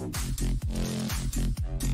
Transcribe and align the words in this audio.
Thank 0.00 1.82
you. 1.82 1.89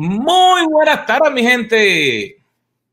Muy 0.00 0.64
buenas 0.70 1.06
tardes, 1.06 1.32
mi 1.32 1.42
gente. 1.42 2.40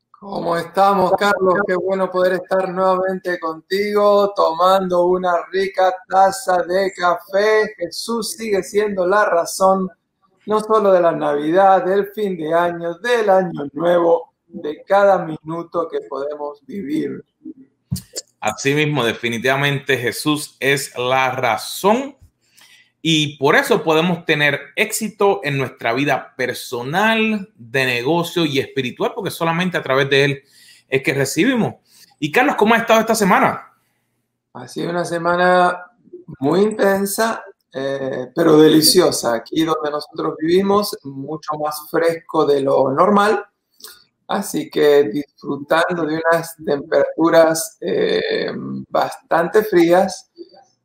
¿Cómo 0.09 0.57
estamos, 0.57 1.11
Carlos? 1.11 1.53
Qué 1.67 1.75
bueno 1.75 2.09
poder 2.09 2.33
estar 2.41 2.67
nuevamente 2.67 3.39
contigo 3.39 4.33
tomando 4.35 5.05
una 5.05 5.33
rica 5.51 5.93
taza 6.09 6.63
de 6.63 6.91
café. 6.93 7.75
Jesús 7.77 8.31
sigue 8.31 8.63
siendo 8.63 9.05
la 9.05 9.23
razón 9.23 9.87
no 10.47 10.59
solo 10.61 10.91
de 10.91 10.99
la 10.99 11.11
Navidad, 11.11 11.85
del 11.85 12.07
fin 12.07 12.35
de 12.37 12.51
año, 12.51 12.95
del 12.95 13.29
año 13.29 13.67
nuevo, 13.73 14.33
de 14.47 14.81
cada 14.81 15.19
minuto 15.19 15.87
que 15.87 15.99
podemos 16.09 16.65
vivir. 16.65 17.23
Asimismo, 18.39 19.05
definitivamente 19.05 19.95
Jesús 19.95 20.57
es 20.59 20.97
la 20.97 21.29
razón 21.29 22.15
y 23.07 23.37
por 23.37 23.55
eso 23.55 23.83
podemos 23.83 24.25
tener 24.25 24.59
éxito 24.75 25.41
en 25.43 25.59
nuestra 25.59 25.93
vida 25.93 26.33
personal, 26.35 27.53
de 27.55 27.85
negocio 27.85 28.45
y 28.45 28.57
espiritual, 28.57 29.11
porque 29.13 29.29
solamente 29.29 29.77
a 29.77 29.83
través 29.83 30.09
de 30.09 30.25
él 30.25 30.43
es 30.89 31.03
que 31.03 31.13
recibimos. 31.13 31.75
Y 32.19 32.31
Carlos, 32.31 32.55
¿cómo 32.55 32.73
ha 32.73 32.79
estado 32.79 33.01
esta 33.01 33.13
semana? 33.13 33.71
Ha 34.53 34.67
sido 34.67 34.89
una 34.89 35.05
semana 35.05 35.85
muy 36.39 36.61
intensa, 36.61 37.43
eh, 37.71 38.31
pero 38.33 38.57
deliciosa. 38.57 39.35
Aquí 39.35 39.63
donde 39.63 39.91
nosotros 39.91 40.33
vivimos, 40.39 40.97
mucho 41.03 41.51
más 41.63 41.87
fresco 41.91 42.43
de 42.47 42.61
lo 42.61 42.91
normal. 42.91 43.45
Así 44.27 44.67
que 44.67 45.03
disfrutando 45.03 46.07
de 46.07 46.19
unas 46.27 46.55
temperaturas 46.55 47.77
eh, 47.81 48.51
bastante 48.89 49.63
frías 49.63 50.31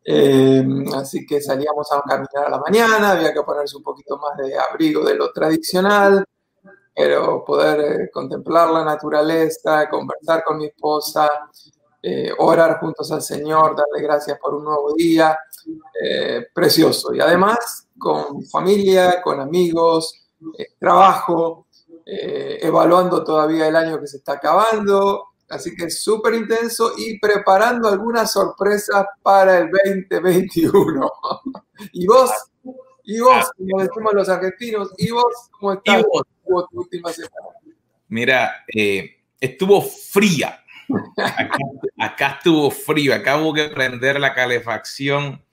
eh, 0.04 0.64
así 0.94 1.26
que 1.26 1.40
salíamos 1.40 1.92
a 1.92 2.00
caminar 2.02 2.46
a 2.46 2.50
la 2.50 2.58
mañana, 2.58 3.12
había 3.12 3.32
que 3.32 3.42
ponerse 3.42 3.76
un 3.76 3.82
poquito 3.82 4.16
más 4.18 4.36
de 4.38 4.56
abrigo 4.58 5.04
de 5.04 5.14
lo 5.14 5.30
tradicional, 5.32 6.24
pero 6.94 7.44
poder 7.44 7.80
eh, 7.80 8.10
contemplar 8.10 8.70
la 8.70 8.84
naturaleza, 8.84 9.88
conversar 9.88 10.42
con 10.44 10.58
mi 10.58 10.66
esposa, 10.66 11.28
eh, 12.02 12.32
orar 12.38 12.80
juntos 12.80 13.12
al 13.12 13.22
Señor, 13.22 13.76
darle 13.76 14.02
gracias 14.02 14.38
por 14.38 14.54
un 14.54 14.64
nuevo 14.64 14.94
día, 14.94 15.38
precioso. 16.54 17.12
Y 17.14 17.20
además 17.20 17.88
con 17.98 18.42
familia, 18.46 19.20
con 19.20 19.38
amigos, 19.38 20.14
trabajo, 20.78 21.66
evaluando 22.06 23.22
todavía 23.22 23.68
el 23.68 23.76
año 23.76 24.00
que 24.00 24.06
se 24.06 24.16
está 24.16 24.32
acabando, 24.32 25.29
Así 25.50 25.74
que 25.74 25.90
súper 25.90 26.34
intenso 26.34 26.92
y 26.96 27.18
preparando 27.18 27.88
algunas 27.88 28.32
sorpresas 28.32 29.04
para 29.20 29.58
el 29.58 29.70
2021. 30.08 31.10
¿Y 31.92 32.06
vos? 32.06 32.30
¿Y 33.04 33.18
vos? 33.18 33.46
Ah. 33.46 33.52
Como 33.56 33.82
decimos 33.82 34.14
los 34.14 34.28
argentinos, 34.28 34.92
¿y 34.96 35.10
vos 35.10 35.50
cómo 35.50 35.72
estás? 35.72 36.04
tu 36.44 36.66
última 36.72 37.12
semana? 37.12 37.34
Mira, 38.08 38.64
eh, 38.74 39.18
estuvo 39.40 39.82
fría. 39.82 40.64
Acá, 41.98 42.36
estuvo 42.38 42.70
frío, 42.70 43.14
acá 43.14 43.36
hubo 43.36 43.52
que 43.52 43.68
prender 43.68 44.20
la 44.20 44.34
calefacción. 44.34 45.44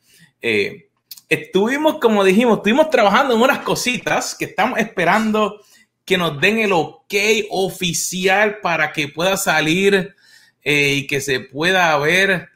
Eh, 0.41 0.89
estuvimos, 1.27 1.99
como 1.99 2.23
dijimos, 2.23 2.57
estuvimos 2.57 2.89
trabajando 2.91 3.35
en 3.35 3.41
unas 3.41 3.59
cositas 3.59 4.35
que 4.35 4.45
estamos 4.45 4.79
esperando 4.79 5.59
que 6.07 6.17
nos 6.17 6.39
den 6.39 6.59
el 6.59 6.71
ok 6.71 7.13
oficial 7.49 8.59
para 8.61 8.93
que 8.93 9.09
pueda 9.09 9.35
salir 9.35 10.15
eh, 10.63 10.93
y 10.93 11.05
que 11.05 11.19
se 11.19 11.41
pueda 11.41 11.97
ver, 11.97 12.47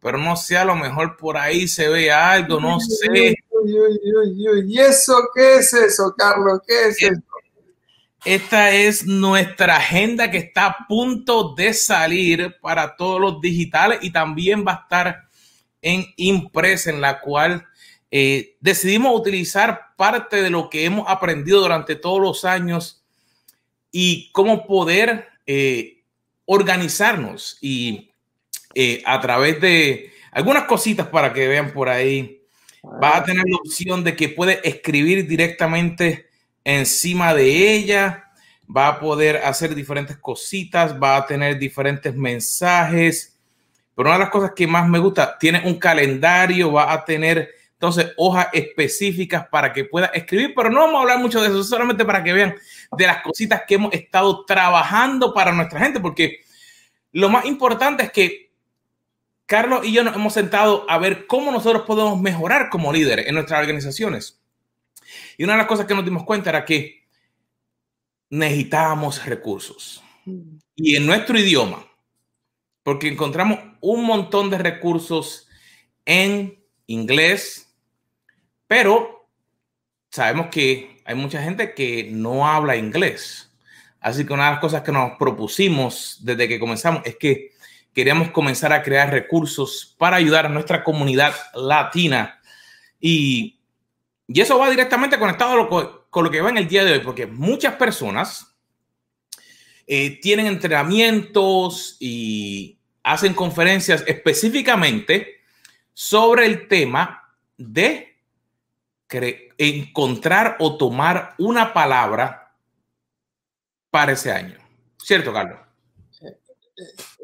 pero 0.00 0.18
no 0.18 0.36
sé, 0.36 0.58
a 0.58 0.66
lo 0.66 0.76
mejor 0.76 1.16
por 1.16 1.38
ahí 1.38 1.66
se 1.66 1.88
ve 1.88 2.12
algo, 2.12 2.60
no 2.60 2.78
sé. 2.78 3.34
¿Y 4.66 4.78
eso 4.78 5.14
qué 5.34 5.56
es 5.56 5.72
eso, 5.72 6.14
Carlos? 6.16 6.60
¿Qué 6.66 6.88
es 6.88 7.02
eso? 7.02 7.22
Esta 8.22 8.70
es 8.72 9.06
nuestra 9.06 9.78
agenda 9.78 10.30
que 10.30 10.36
está 10.36 10.66
a 10.66 10.86
punto 10.86 11.54
de 11.54 11.72
salir 11.72 12.56
para 12.60 12.96
todos 12.96 13.18
los 13.18 13.40
digitales 13.40 14.00
y 14.02 14.10
también 14.10 14.62
va 14.66 14.72
a 14.72 14.82
estar 14.82 15.22
en 15.80 16.04
impresa, 16.16 16.90
en 16.90 17.00
la 17.00 17.18
cual 17.20 17.66
eh, 18.10 18.56
decidimos 18.60 19.18
utilizar 19.18 19.94
parte 19.96 20.42
de 20.42 20.50
lo 20.50 20.68
que 20.68 20.84
hemos 20.84 21.08
aprendido 21.08 21.60
durante 21.60 21.94
todos 21.94 22.20
los 22.20 22.44
años 22.44 23.04
y 23.92 24.30
cómo 24.32 24.66
poder 24.66 25.28
eh, 25.46 26.02
organizarnos 26.44 27.58
y 27.60 28.10
eh, 28.74 29.02
a 29.06 29.20
través 29.20 29.60
de 29.60 30.12
algunas 30.32 30.64
cositas 30.64 31.06
para 31.08 31.32
que 31.32 31.46
vean 31.46 31.72
por 31.72 31.88
ahí, 31.88 32.42
va 32.84 33.16
a 33.16 33.24
tener 33.24 33.44
la 33.46 33.56
opción 33.56 34.02
de 34.02 34.16
que 34.16 34.28
puede 34.28 34.66
escribir 34.68 35.26
directamente 35.26 36.28
encima 36.64 37.34
de 37.34 37.74
ella, 37.74 38.30
va 38.74 38.88
a 38.88 39.00
poder 39.00 39.38
hacer 39.38 39.74
diferentes 39.74 40.16
cositas, 40.16 41.00
va 41.00 41.16
a 41.16 41.26
tener 41.26 41.58
diferentes 41.58 42.14
mensajes. 42.14 43.38
Pero 43.94 44.08
una 44.08 44.18
de 44.18 44.24
las 44.24 44.30
cosas 44.30 44.52
que 44.54 44.66
más 44.66 44.88
me 44.88 44.98
gusta, 44.98 45.36
tiene 45.38 45.62
un 45.64 45.78
calendario, 45.78 46.72
va 46.72 46.92
a 46.92 47.04
tener 47.04 47.59
entonces, 47.80 48.12
hojas 48.18 48.48
específicas 48.52 49.48
para 49.48 49.72
que 49.72 49.86
pueda 49.86 50.08
escribir, 50.08 50.52
pero 50.54 50.68
no 50.68 50.80
vamos 50.80 50.96
a 50.96 51.00
hablar 51.00 51.18
mucho 51.18 51.40
de 51.40 51.48
eso, 51.48 51.64
solamente 51.64 52.04
para 52.04 52.22
que 52.22 52.34
vean 52.34 52.54
de 52.94 53.06
las 53.06 53.22
cositas 53.22 53.62
que 53.66 53.76
hemos 53.76 53.94
estado 53.94 54.44
trabajando 54.44 55.32
para 55.32 55.50
nuestra 55.50 55.80
gente, 55.80 55.98
porque 55.98 56.42
lo 57.12 57.30
más 57.30 57.46
importante 57.46 58.02
es 58.02 58.12
que 58.12 58.52
Carlos 59.46 59.86
y 59.86 59.92
yo 59.92 60.04
nos 60.04 60.14
hemos 60.14 60.34
sentado 60.34 60.84
a 60.90 60.98
ver 60.98 61.26
cómo 61.26 61.50
nosotros 61.50 61.84
podemos 61.86 62.20
mejorar 62.20 62.68
como 62.68 62.92
líderes 62.92 63.26
en 63.26 63.34
nuestras 63.34 63.60
organizaciones. 63.60 64.38
Y 65.38 65.44
una 65.44 65.54
de 65.54 65.60
las 65.60 65.66
cosas 65.66 65.86
que 65.86 65.94
nos 65.94 66.04
dimos 66.04 66.24
cuenta 66.24 66.50
era 66.50 66.66
que 66.66 67.08
necesitábamos 68.28 69.24
recursos. 69.24 70.04
Y 70.76 70.96
en 70.96 71.06
nuestro 71.06 71.38
idioma, 71.38 71.86
porque 72.82 73.08
encontramos 73.08 73.58
un 73.80 74.04
montón 74.04 74.50
de 74.50 74.58
recursos 74.58 75.48
en 76.04 76.62
inglés, 76.86 77.69
pero 78.70 79.28
sabemos 80.12 80.46
que 80.46 81.02
hay 81.04 81.16
mucha 81.16 81.42
gente 81.42 81.74
que 81.74 82.08
no 82.12 82.46
habla 82.46 82.76
inglés. 82.76 83.52
Así 83.98 84.24
que 84.24 84.32
una 84.32 84.44
de 84.44 84.50
las 84.52 84.60
cosas 84.60 84.82
que 84.82 84.92
nos 84.92 85.18
propusimos 85.18 86.18
desde 86.20 86.46
que 86.46 86.60
comenzamos 86.60 87.02
es 87.04 87.16
que 87.16 87.50
queríamos 87.92 88.30
comenzar 88.30 88.72
a 88.72 88.84
crear 88.84 89.10
recursos 89.10 89.96
para 89.98 90.18
ayudar 90.18 90.46
a 90.46 90.50
nuestra 90.50 90.84
comunidad 90.84 91.34
latina. 91.52 92.40
Y, 93.00 93.58
eso 94.28 94.56
va 94.56 94.70
directamente 94.70 95.18
conectado 95.18 95.68
con 96.08 96.24
lo 96.24 96.30
que 96.30 96.40
va 96.40 96.50
en 96.50 96.58
el 96.58 96.68
día 96.68 96.84
de 96.84 96.92
hoy, 96.92 97.00
porque 97.00 97.26
muchas 97.26 97.74
personas 97.74 98.54
eh, 99.88 100.20
tienen 100.20 100.46
entrenamientos 100.46 101.96
y 101.98 102.78
hacen 103.02 103.34
conferencias 103.34 104.04
específicamente 104.06 105.40
sobre 105.92 106.46
el 106.46 106.68
tema 106.68 107.34
de 107.56 108.09
encontrar 109.58 110.56
o 110.60 110.76
tomar 110.76 111.34
una 111.38 111.72
palabra 111.72 112.54
para 113.90 114.12
ese 114.12 114.32
año. 114.32 114.58
¿Cierto, 114.98 115.32
Carlos? 115.32 115.58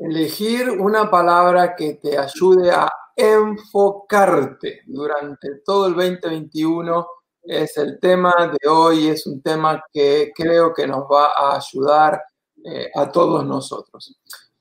Elegir 0.01 0.71
una 0.71 1.11
palabra 1.11 1.75
que 1.75 1.95
te 1.95 2.19
ayude 2.19 2.71
a 2.71 2.89
enfocarte 3.17 4.83
durante 4.87 5.61
todo 5.65 5.87
el 5.87 5.95
2021 5.95 7.07
es 7.43 7.77
el 7.79 7.99
tema 8.01 8.35
de 8.53 8.69
hoy, 8.69 9.09
es 9.09 9.27
un 9.27 9.41
tema 9.41 9.83
que 9.93 10.33
creo 10.35 10.75
que 10.75 10.87
nos 10.87 11.05
va 11.05 11.27
a 11.37 11.57
ayudar 11.57 12.23
eh, 12.65 12.91
a 12.95 13.11
todos 13.11 13.47
nosotros. 13.47 14.17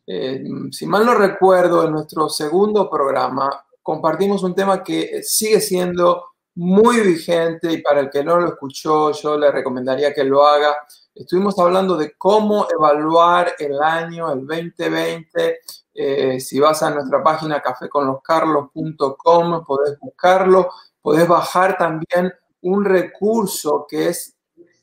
Eh, 0.07 0.43
si 0.71 0.85
mal 0.85 1.05
no 1.05 1.15
recuerdo, 1.15 1.83
en 1.83 1.93
nuestro 1.93 2.29
segundo 2.29 2.89
programa 2.89 3.65
compartimos 3.81 4.43
un 4.43 4.53
tema 4.53 4.83
que 4.83 5.21
sigue 5.23 5.59
siendo 5.59 6.34
muy 6.55 7.01
vigente 7.01 7.71
y 7.71 7.81
para 7.81 7.99
el 7.99 8.09
que 8.09 8.23
no 8.23 8.39
lo 8.39 8.47
escuchó, 8.47 9.11
yo 9.11 9.37
le 9.37 9.51
recomendaría 9.51 10.13
que 10.13 10.23
lo 10.23 10.45
haga. 10.45 10.75
Estuvimos 11.13 11.59
hablando 11.59 11.97
de 11.97 12.13
cómo 12.17 12.65
evaluar 12.71 13.53
el 13.59 13.81
año, 13.81 14.31
el 14.31 14.47
2020. 14.47 15.59
Eh, 15.93 16.39
si 16.39 16.59
vas 16.59 16.81
a 16.83 16.91
nuestra 16.91 17.23
página 17.23 17.61
caféconloscarlos.com, 17.61 19.65
podés 19.65 19.99
buscarlo. 19.99 20.69
Podés 21.01 21.27
bajar 21.27 21.77
también 21.77 22.33
un 22.61 22.83
recurso 22.83 23.85
que 23.87 24.09
es 24.09 24.35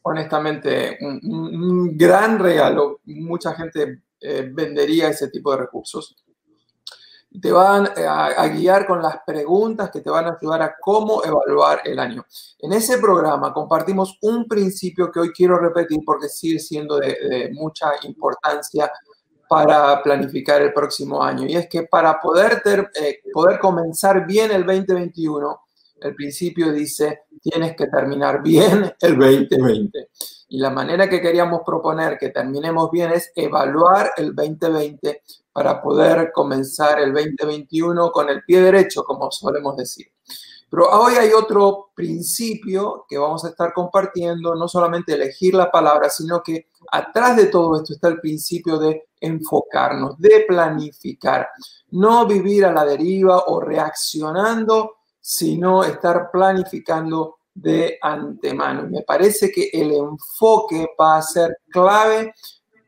honestamente 0.02 0.98
un, 1.00 1.96
gran 1.96 2.38
regalo. 2.38 3.00
Mucha 3.04 3.54
gente 3.54 4.02
eh, 4.20 4.48
vendería 4.52 5.08
ese 5.08 5.28
tipo 5.28 5.52
de 5.52 5.58
recursos. 5.58 6.16
Te 7.40 7.50
van 7.50 7.86
eh, 7.96 8.06
a, 8.06 8.46
guiar 8.48 8.86
con 8.86 9.02
las 9.02 9.18
preguntas 9.26 9.90
que 9.90 10.00
te 10.00 10.10
van 10.10 10.26
a 10.26 10.36
ayudar 10.40 10.62
a 10.62 10.76
cómo 10.80 11.24
evaluar 11.24 11.80
el 11.84 11.98
año. 11.98 12.26
En 12.58 12.72
ese 12.72 12.98
programa 12.98 13.52
compartimos 13.52 14.18
un 14.22 14.46
principio 14.46 15.10
que 15.10 15.20
hoy 15.20 15.32
quiero 15.32 15.58
repetir 15.58 16.00
porque 16.04 16.28
sigue 16.28 16.58
siendo 16.58 16.98
de, 16.98 17.50
mucha 17.52 17.92
importancia 18.02 18.92
para 19.48 20.02
planificar 20.02 20.62
el 20.62 20.72
próximo 20.72 21.22
año. 21.22 21.46
Y 21.46 21.56
es 21.56 21.68
que 21.68 21.84
para 21.84 22.20
poder, 22.20 22.62
eh, 22.64 23.20
poder 23.32 23.58
comenzar 23.58 24.26
bien 24.26 24.50
el 24.50 24.64
2021, 24.64 25.60
el 26.02 26.14
principio 26.14 26.72
dice, 26.72 27.22
tienes 27.40 27.76
que 27.76 27.86
terminar 27.86 28.42
bien 28.42 28.92
el 29.00 29.18
2020. 29.18 30.08
Y 30.48 30.58
la 30.58 30.70
manera 30.70 31.08
que 31.08 31.20
queríamos 31.20 31.62
proponer 31.64 32.18
que 32.18 32.28
terminemos 32.28 32.90
bien 32.90 33.12
es 33.12 33.32
evaluar 33.34 34.12
el 34.16 34.34
2020 34.34 35.22
para 35.52 35.80
poder 35.80 36.30
comenzar 36.32 37.00
el 37.00 37.12
2021 37.12 38.10
con 38.10 38.28
el 38.28 38.42
pie 38.44 38.60
derecho, 38.60 39.04
como 39.04 39.30
solemos 39.30 39.76
decir. 39.76 40.06
Pero 40.70 40.88
hoy 40.88 41.14
hay 41.16 41.32
otro 41.32 41.90
principio 41.94 43.04
que 43.06 43.18
vamos 43.18 43.44
a 43.44 43.50
estar 43.50 43.74
compartiendo, 43.74 44.54
no 44.54 44.66
solamente 44.68 45.12
elegir 45.12 45.54
la 45.54 45.70
palabra, 45.70 46.08
sino 46.08 46.42
que 46.42 46.68
atrás 46.90 47.36
de 47.36 47.46
todo 47.46 47.76
esto 47.76 47.92
está 47.92 48.08
el 48.08 48.20
principio 48.20 48.78
de 48.78 49.08
enfocarnos, 49.20 50.18
de 50.18 50.46
planificar, 50.48 51.48
no 51.90 52.26
vivir 52.26 52.64
a 52.64 52.72
la 52.72 52.86
deriva 52.86 53.44
o 53.46 53.60
reaccionando 53.60 55.01
sino 55.22 55.84
estar 55.84 56.30
planificando 56.32 57.36
de 57.54 57.96
antemano. 58.02 58.88
Me 58.88 59.02
parece 59.02 59.52
que 59.52 59.70
el 59.72 59.92
enfoque 59.92 60.88
va 61.00 61.18
a 61.18 61.22
ser 61.22 61.58
clave 61.70 62.34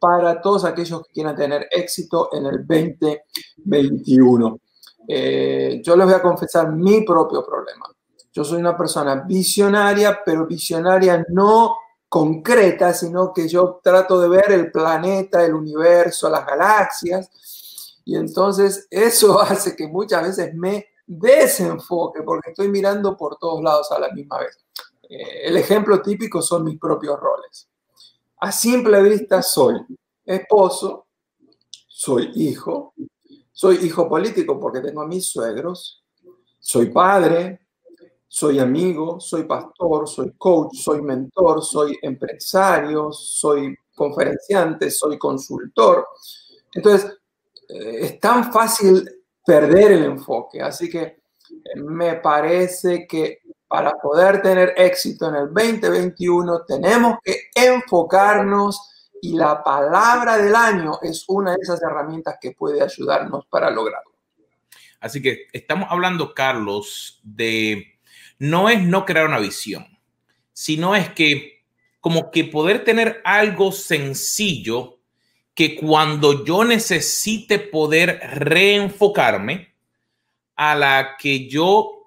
para 0.00 0.40
todos 0.42 0.64
aquellos 0.64 1.06
que 1.06 1.12
quieran 1.12 1.36
tener 1.36 1.68
éxito 1.70 2.28
en 2.32 2.46
el 2.46 2.66
2021. 2.66 4.60
Eh, 5.06 5.80
yo 5.82 5.96
les 5.96 6.06
voy 6.06 6.14
a 6.14 6.22
confesar 6.22 6.72
mi 6.72 7.02
propio 7.02 7.46
problema. 7.46 7.86
Yo 8.32 8.42
soy 8.42 8.58
una 8.58 8.76
persona 8.76 9.24
visionaria, 9.26 10.20
pero 10.24 10.46
visionaria 10.46 11.24
no 11.28 11.76
concreta, 12.08 12.92
sino 12.92 13.32
que 13.32 13.48
yo 13.48 13.80
trato 13.82 14.20
de 14.20 14.28
ver 14.28 14.50
el 14.50 14.72
planeta, 14.72 15.44
el 15.44 15.54
universo, 15.54 16.28
las 16.28 16.44
galaxias. 16.44 17.30
Y 18.04 18.16
entonces 18.16 18.88
eso 18.90 19.40
hace 19.42 19.76
que 19.76 19.86
muchas 19.86 20.22
veces 20.22 20.54
me 20.54 20.93
desenfoque, 21.06 22.22
porque 22.22 22.50
estoy 22.50 22.68
mirando 22.68 23.16
por 23.16 23.36
todos 23.36 23.62
lados 23.62 23.90
a 23.92 23.98
la 23.98 24.10
misma 24.10 24.38
vez. 24.38 24.64
Eh, 25.08 25.48
el 25.48 25.56
ejemplo 25.56 26.00
típico 26.00 26.40
son 26.40 26.64
mis 26.64 26.78
propios 26.78 27.18
roles. 27.20 27.68
A 28.38 28.50
simple 28.52 29.02
vista 29.02 29.42
soy 29.42 29.76
esposo, 30.24 31.06
soy 31.86 32.30
hijo, 32.34 32.94
soy 33.52 33.76
hijo 33.76 34.08
político 34.08 34.58
porque 34.58 34.80
tengo 34.80 35.02
a 35.02 35.06
mis 35.06 35.26
suegros, 35.26 36.02
soy 36.58 36.90
padre, 36.90 37.60
soy 38.26 38.58
amigo, 38.58 39.20
soy 39.20 39.44
pastor, 39.44 40.08
soy 40.08 40.32
coach, 40.36 40.74
soy 40.74 41.00
mentor, 41.02 41.62
soy 41.62 41.96
empresario, 42.02 43.12
soy 43.12 43.76
conferenciante, 43.94 44.90
soy 44.90 45.16
consultor. 45.18 46.08
Entonces, 46.72 47.16
eh, 47.68 47.98
es 48.00 48.20
tan 48.20 48.52
fácil 48.52 49.08
perder 49.44 49.92
el 49.92 50.04
enfoque. 50.04 50.60
Así 50.60 50.88
que 50.88 51.02
eh, 51.02 51.16
me 51.76 52.14
parece 52.14 53.06
que 53.06 53.42
para 53.68 53.92
poder 53.98 54.40
tener 54.42 54.74
éxito 54.76 55.28
en 55.28 55.36
el 55.36 55.46
2021 55.52 56.64
tenemos 56.64 57.18
que 57.22 57.48
enfocarnos 57.54 58.78
y 59.20 59.34
la 59.34 59.62
palabra 59.62 60.36
del 60.36 60.54
año 60.54 60.98
es 61.02 61.24
una 61.28 61.52
de 61.52 61.58
esas 61.62 61.82
herramientas 61.82 62.36
que 62.40 62.52
puede 62.52 62.82
ayudarnos 62.82 63.46
para 63.46 63.70
lograrlo. 63.70 64.12
Así 65.00 65.20
que 65.20 65.46
estamos 65.52 65.88
hablando, 65.90 66.34
Carlos, 66.34 67.20
de 67.22 67.98
no 68.38 68.68
es 68.68 68.82
no 68.82 69.04
crear 69.04 69.26
una 69.26 69.38
visión, 69.38 69.86
sino 70.52 70.94
es 70.94 71.10
que 71.10 71.64
como 72.00 72.30
que 72.30 72.44
poder 72.44 72.84
tener 72.84 73.22
algo 73.24 73.72
sencillo 73.72 74.98
que 75.54 75.76
cuando 75.76 76.44
yo 76.44 76.64
necesite 76.64 77.58
poder 77.58 78.20
reenfocarme, 78.32 79.74
a 80.56 80.74
la 80.74 81.16
que 81.18 81.48
yo 81.48 82.04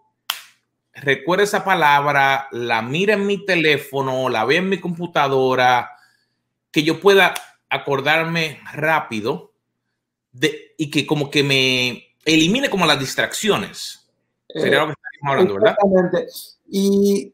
recuerde 0.93 1.43
esa 1.43 1.63
palabra, 1.63 2.47
la 2.51 2.81
mire 2.81 3.13
en 3.13 3.25
mi 3.25 3.45
teléfono, 3.45 4.29
la 4.29 4.45
vea 4.45 4.59
en 4.59 4.69
mi 4.69 4.79
computadora, 4.79 5.91
que 6.71 6.83
yo 6.83 6.99
pueda 6.99 7.33
acordarme 7.69 8.59
rápido 8.73 9.51
de, 10.31 10.73
y 10.77 10.89
que 10.89 11.05
como 11.05 11.29
que 11.29 11.43
me 11.43 12.15
elimine 12.25 12.69
como 12.69 12.85
las 12.85 12.99
distracciones. 12.99 14.07
Sería 14.47 14.79
lo 14.79 14.87
que 14.87 14.93
estamos 14.93 15.31
hablando, 15.31 15.53
¿verdad? 15.55 15.75
Y 16.69 17.33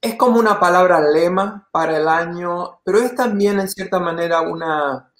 es 0.00 0.14
como 0.16 0.38
una 0.38 0.60
palabra 0.60 1.00
lema 1.00 1.68
para 1.72 1.96
el 1.96 2.08
año, 2.08 2.80
pero 2.84 2.98
es 2.98 3.14
también 3.14 3.60
en 3.60 3.68
cierta 3.68 3.98
manera 3.98 4.42
una, 4.42 5.12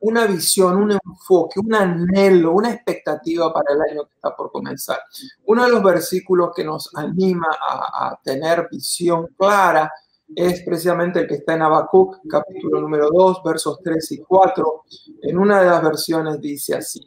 una 0.00 0.26
visión, 0.26 0.76
un 0.76 0.92
enfoque, 0.92 1.60
un 1.60 1.74
anhelo, 1.74 2.52
una 2.52 2.72
expectativa 2.72 3.52
para 3.52 3.74
el 3.74 3.80
año 3.80 4.04
que 4.04 4.14
está 4.14 4.34
por 4.34 4.50
comenzar. 4.50 4.98
Uno 5.46 5.64
de 5.64 5.70
los 5.70 5.82
versículos 5.82 6.50
que 6.54 6.64
nos 6.64 6.94
anima 6.94 7.48
a, 7.60 8.18
tener 8.22 8.68
visión 8.70 9.28
clara 9.36 9.90
es 10.34 10.62
precisamente 10.62 11.20
el 11.20 11.26
que 11.26 11.36
está 11.36 11.54
en 11.54 11.62
Habacuc, 11.62 12.18
capítulo 12.28 12.80
número 12.80 13.08
2, 13.10 13.42
versos 13.42 13.78
3 13.82 14.12
y 14.12 14.18
4. 14.18 14.84
En 15.22 15.38
una 15.38 15.60
de 15.60 15.66
las 15.70 15.82
versiones 15.82 16.40
dice 16.40 16.76
así, 16.76 17.00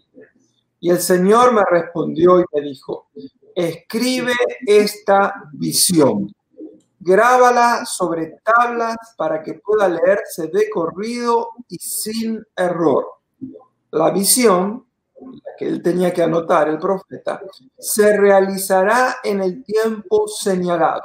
y 0.80 0.90
el 0.90 1.00
Señor 1.00 1.54
me 1.54 1.62
respondió 1.70 2.40
y 2.40 2.46
me 2.54 2.62
dijo, 2.62 3.10
escribe 3.56 4.34
esta 4.66 5.34
visión 5.54 6.34
grábala 7.02 7.86
sobre 7.86 8.38
tablas 8.44 8.96
para 9.18 9.42
que 9.42 9.56
pueda 9.56 9.90
leerse 9.90 10.48
de 10.48 10.70
corrido 10.70 11.50
y 11.68 11.78
sin 11.78 12.44
error. 12.56 13.06
La 13.92 14.12
visión, 14.12 14.86
que 15.58 15.68
él 15.68 15.82
tenía 15.82 16.14
que 16.14 16.24
anotar, 16.24 16.70
el 16.70 16.78
profeta, 16.78 17.42
se 17.78 18.16
realizará 18.16 19.18
en 19.24 19.42
el 19.42 19.64
tiempo 19.64 20.28
señalado. 20.28 21.04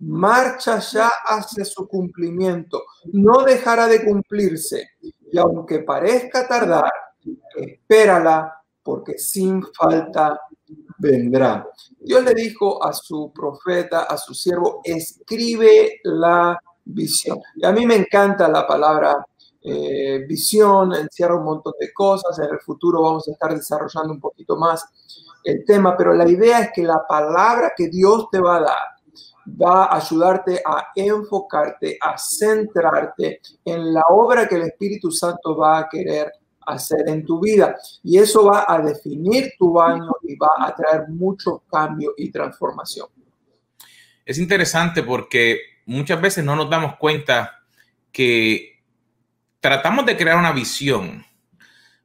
Marcha 0.00 0.78
ya 0.78 1.10
hacia 1.24 1.64
su 1.64 1.88
cumplimiento, 1.88 2.82
no 3.12 3.42
dejará 3.44 3.86
de 3.86 4.04
cumplirse, 4.04 4.90
y 5.00 5.38
aunque 5.38 5.78
parezca 5.78 6.46
tardar, 6.46 6.92
espérala, 7.54 8.62
porque 8.82 9.18
sin 9.18 9.62
falta 9.72 10.38
vendrá. 10.98 11.66
Dios 12.00 12.24
le 12.24 12.34
dijo 12.34 12.82
a 12.84 12.92
su 12.92 13.32
profeta, 13.34 14.04
a 14.04 14.16
su 14.16 14.34
siervo, 14.34 14.80
escribe 14.84 16.00
la 16.04 16.58
visión. 16.84 17.38
Y 17.56 17.66
a 17.66 17.72
mí 17.72 17.86
me 17.86 17.96
encanta 17.96 18.48
la 18.48 18.66
palabra 18.66 19.24
eh, 19.62 20.24
visión, 20.28 20.94
encierra 20.94 21.36
un 21.36 21.44
montón 21.44 21.74
de 21.78 21.92
cosas. 21.92 22.38
En 22.38 22.52
el 22.52 22.60
futuro 22.60 23.02
vamos 23.02 23.26
a 23.28 23.32
estar 23.32 23.54
desarrollando 23.54 24.12
un 24.12 24.20
poquito 24.20 24.56
más 24.56 24.84
el 25.44 25.64
tema, 25.64 25.96
pero 25.96 26.12
la 26.12 26.28
idea 26.28 26.60
es 26.60 26.70
que 26.74 26.82
la 26.82 27.06
palabra 27.08 27.72
que 27.76 27.88
Dios 27.88 28.28
te 28.30 28.40
va 28.40 28.56
a 28.56 28.60
dar 28.60 28.96
va 29.48 29.84
a 29.84 29.96
ayudarte 29.96 30.60
a 30.64 30.88
enfocarte, 30.94 31.96
a 32.00 32.18
centrarte 32.18 33.40
en 33.64 33.94
la 33.94 34.02
obra 34.08 34.48
que 34.48 34.56
el 34.56 34.62
Espíritu 34.62 35.10
Santo 35.10 35.56
va 35.56 35.78
a 35.78 35.88
querer 35.88 36.32
hacer 36.66 37.08
en 37.08 37.24
tu 37.24 37.40
vida. 37.40 37.76
Y 38.02 38.18
eso 38.18 38.44
va 38.44 38.64
a 38.68 38.80
definir 38.80 39.52
tu 39.58 39.80
año 39.80 40.10
y 40.22 40.36
va 40.36 40.50
a 40.58 40.74
traer 40.74 41.08
mucho 41.08 41.62
cambio 41.70 42.12
y 42.16 42.30
transformación. 42.30 43.08
Es 44.24 44.38
interesante 44.38 45.02
porque 45.02 45.60
muchas 45.86 46.20
veces 46.20 46.44
no 46.44 46.56
nos 46.56 46.68
damos 46.68 46.96
cuenta 46.96 47.62
que 48.10 48.82
tratamos 49.60 50.04
de 50.04 50.16
crear 50.16 50.36
una 50.36 50.52
visión, 50.52 51.24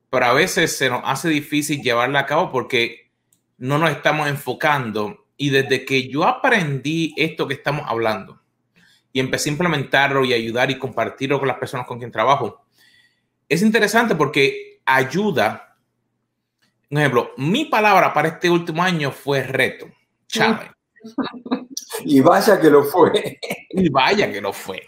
pero 0.09 0.25
a 0.25 0.33
veces 0.33 0.77
se 0.77 0.89
nos 0.89 1.01
hace 1.03 1.29
difícil 1.29 1.81
llevarla 1.81 2.19
a 2.19 2.25
cabo 2.25 2.51
porque 2.51 3.11
no 3.57 3.77
nos 3.77 3.91
estamos 3.91 4.27
enfocando. 4.27 5.25
Y 5.35 5.49
desde 5.49 5.85
que 5.85 6.07
yo 6.07 6.23
aprendí 6.25 7.15
esto 7.17 7.47
que 7.47 7.55
estamos 7.55 7.83
hablando 7.87 8.39
y 9.11 9.19
empecé 9.19 9.49
a 9.49 9.53
implementarlo 9.53 10.23
y 10.23 10.33
ayudar 10.33 10.69
y 10.69 10.77
compartirlo 10.77 11.39
con 11.39 11.47
las 11.47 11.57
personas 11.57 11.87
con 11.87 11.97
quien 11.97 12.11
trabajo, 12.11 12.63
es 13.51 13.61
interesante 13.61 14.15
porque 14.15 14.81
ayuda. 14.85 15.77
Un 16.89 16.97
ejemplo, 16.97 17.31
mi 17.37 17.65
palabra 17.65 18.13
para 18.13 18.29
este 18.29 18.49
último 18.49 18.83
año 18.83 19.11
fue 19.11 19.43
reto, 19.43 19.87
challenge. 20.27 20.71
Y 22.05 22.21
vaya 22.21 22.59
que 22.59 22.69
lo 22.69 22.83
fue. 22.83 23.39
Y 23.69 23.89
vaya 23.89 24.31
que 24.31 24.41
lo 24.41 24.53
fue. 24.53 24.85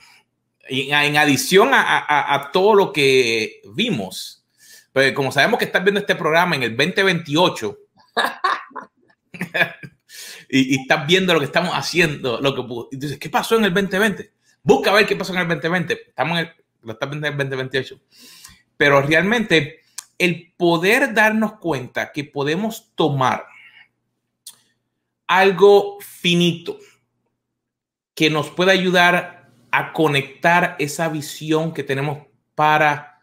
Y 0.69 0.91
en 0.91 1.17
adición 1.17 1.71
a, 1.73 2.49
todo 2.53 2.73
lo 2.73 2.93
que 2.93 3.61
vimos, 3.73 4.45
pues 4.91 5.13
como 5.13 5.31
sabemos 5.31 5.59
que 5.59 5.65
estás 5.65 5.83
viendo 5.83 5.99
este 5.99 6.15
programa 6.15 6.55
en 6.55 6.63
el 6.63 6.77
2028 6.77 7.77
y, 10.49 10.75
y, 10.75 10.81
estás 10.81 11.05
viendo 11.05 11.33
lo 11.33 11.39
que 11.39 11.47
estamos 11.47 11.71
haciendo, 11.73 12.39
lo 12.39 12.55
que 12.55 12.97
dices, 12.97 13.17
¿qué 13.17 13.29
pasó 13.29 13.57
en 13.57 13.65
el 13.65 13.73
2020? 13.73 14.31
busca 14.63 14.93
ver 14.93 15.05
qué 15.05 15.15
pasó 15.15 15.33
en 15.33 15.41
el 15.41 15.47
2020. 15.47 15.93
Estamos 16.09 16.39
en 16.39 16.45
el, 16.45 16.53
lo 16.81 16.93
está 16.93 17.05
en 17.05 17.25
el 17.25 17.37
2028. 17.37 17.99
Pero 18.83 19.01
realmente 19.01 19.79
el 20.17 20.53
poder 20.57 21.13
darnos 21.13 21.53
cuenta 21.53 22.11
que 22.11 22.25
podemos 22.25 22.91
tomar 22.95 23.45
algo 25.25 25.99
finito 26.01 26.77
que 28.13 28.29
nos 28.29 28.49
pueda 28.49 28.73
ayudar 28.73 29.49
a 29.71 29.93
conectar 29.93 30.75
esa 30.79 31.07
visión 31.07 31.73
que 31.73 31.83
tenemos 31.83 32.27
para 32.55 33.21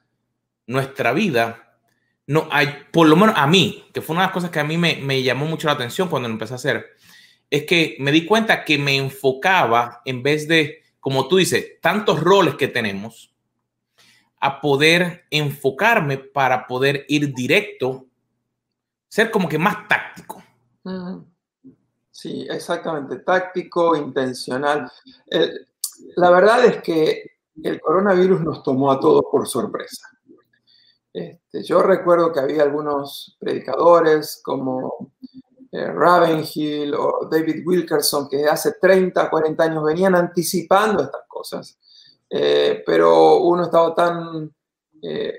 nuestra 0.67 1.13
vida, 1.13 1.79
no 2.27 2.49
hay, 2.51 2.75
por 2.91 3.07
lo 3.07 3.17
menos 3.17 3.35
a 3.37 3.47
mí, 3.47 3.85
que 3.93 4.01
fue 4.01 4.15
una 4.15 4.23
de 4.23 4.29
las 4.29 4.33
cosas 4.33 4.51
que 4.51 4.61
a 4.61 4.65
mí 4.65 4.79
me, 4.79 4.97
me 4.97 5.23
llamó 5.23 5.45
mucho 5.45 5.67
la 5.67 5.75
atención 5.75 6.09
cuando 6.09 6.27
lo 6.27 6.33
empecé 6.33 6.55
a 6.55 6.57
hacer, 6.57 6.87
es 7.51 7.65
que 7.65 7.99
me 8.01 8.13
di 8.13 8.25
cuenta 8.25 8.65
que 8.65 8.79
me 8.79 8.97
enfocaba 8.97 10.01
en 10.07 10.23
vez 10.23 10.49
de, 10.49 10.85
como 11.01 11.29
tú 11.29 11.37
dices, 11.37 11.79
tantos 11.83 12.19
roles 12.19 12.55
que 12.55 12.69
tenemos, 12.69 13.31
a 14.41 14.61
poder 14.61 15.25
enfocarme 15.31 16.19
para 16.19 16.67
poder 16.67 17.05
ir 17.09 17.35
directo, 17.35 18.07
ser 19.09 19.31
como 19.31 19.49
que 19.49 19.59
más 19.59 19.87
táctico. 19.87 20.43
Sí, 22.11 22.47
exactamente, 22.51 23.19
táctico, 23.19 23.95
intencional. 23.97 24.91
la 26.17 26.31
verdad 26.31 26.65
es 26.65 26.83
que 26.83 27.31
el 27.63 27.81
coronavirus 27.81 28.41
nos 28.41 28.63
tomó 28.63 28.91
a 28.91 28.99
todos 28.99 29.23
por 29.31 29.47
sorpresa. 29.47 30.09
Este, 31.13 31.65
yo 31.65 31.83
recuerdo 31.83 32.33
que 32.33 32.41
había 32.41 32.63
algunos 32.63 33.37
predicadores 33.41 34.41
como 34.45 35.13
eh, 35.73 35.87
Ravenhill 35.87 36.95
o 36.95 37.29
David 37.31 37.67
Wilkerson 37.67 38.29
que 38.29 38.45
hace 38.45 38.73
30, 38.81 39.29
40 39.29 39.65
años 39.65 39.85
venían 39.85 40.15
anticipando 40.15 41.03
estas 41.03 41.23
cosas, 41.27 41.79
eh, 42.31 42.83
pero 42.87 43.39
uno 43.39 43.65
estaba 43.65 43.95
tan 43.95 44.55
eh, 45.03 45.35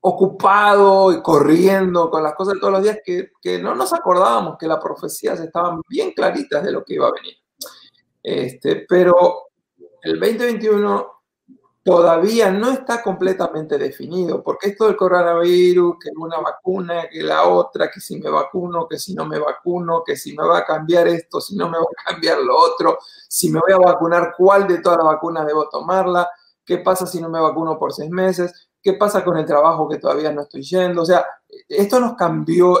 ocupado 0.00 1.12
y 1.12 1.20
corriendo 1.20 2.10
con 2.10 2.22
las 2.22 2.34
cosas 2.34 2.54
de 2.54 2.60
todos 2.60 2.72
los 2.72 2.82
días 2.82 2.98
que, 3.04 3.30
que, 3.42 3.58
no 3.58 3.74
nos 3.74 3.92
acordábamos 3.92 4.56
que 4.58 4.66
las 4.66 4.78
profecías 4.78 5.38
estaban 5.40 5.82
bien 5.88 6.12
claritas 6.12 6.64
de 6.64 6.72
lo 6.72 6.84
que 6.84 6.94
iba 6.94 7.08
a 7.08 7.12
venir. 7.12 7.36
Este, 8.22 8.86
pero 8.88 9.48
el 10.02 10.18
2021 10.18 11.17
todavía 11.88 12.50
no 12.50 12.70
está 12.70 13.02
completamente 13.02 13.78
definido, 13.78 14.42
porque 14.42 14.68
esto 14.68 14.84
del 14.84 14.96
coronavirus, 14.96 15.96
que 15.98 16.10
una 16.18 16.38
vacuna, 16.38 17.08
que 17.10 17.22
la 17.22 17.44
otra, 17.44 17.90
que 17.90 17.98
si 17.98 18.20
me 18.20 18.28
vacuno, 18.28 18.86
que 18.86 18.98
si 18.98 19.14
no 19.14 19.24
me 19.24 19.38
vacuno, 19.38 20.02
que 20.04 20.14
si 20.14 20.36
me 20.36 20.46
va 20.46 20.58
a 20.58 20.64
cambiar 20.66 21.08
esto, 21.08 21.40
si 21.40 21.56
no 21.56 21.70
me 21.70 21.78
va 21.78 21.84
a 21.84 22.10
cambiar 22.12 22.40
lo 22.40 22.58
otro, 22.58 22.98
si 23.26 23.50
me 23.50 23.58
voy 23.60 23.72
a 23.72 23.78
vacunar, 23.78 24.34
cuál 24.36 24.68
de 24.68 24.82
todas 24.82 24.98
las 24.98 25.06
vacunas 25.06 25.46
debo 25.46 25.66
tomarla, 25.70 26.28
qué 26.62 26.76
pasa 26.76 27.06
si 27.06 27.22
no 27.22 27.30
me 27.30 27.40
vacuno 27.40 27.78
por 27.78 27.94
seis 27.94 28.10
meses, 28.10 28.68
qué 28.82 28.92
pasa 28.92 29.24
con 29.24 29.38
el 29.38 29.46
trabajo 29.46 29.88
que 29.88 29.96
todavía 29.96 30.30
no 30.30 30.42
estoy 30.42 30.64
yendo. 30.64 31.00
O 31.00 31.06
sea, 31.06 31.24
esto 31.66 32.00
nos 32.00 32.16
cambió 32.16 32.80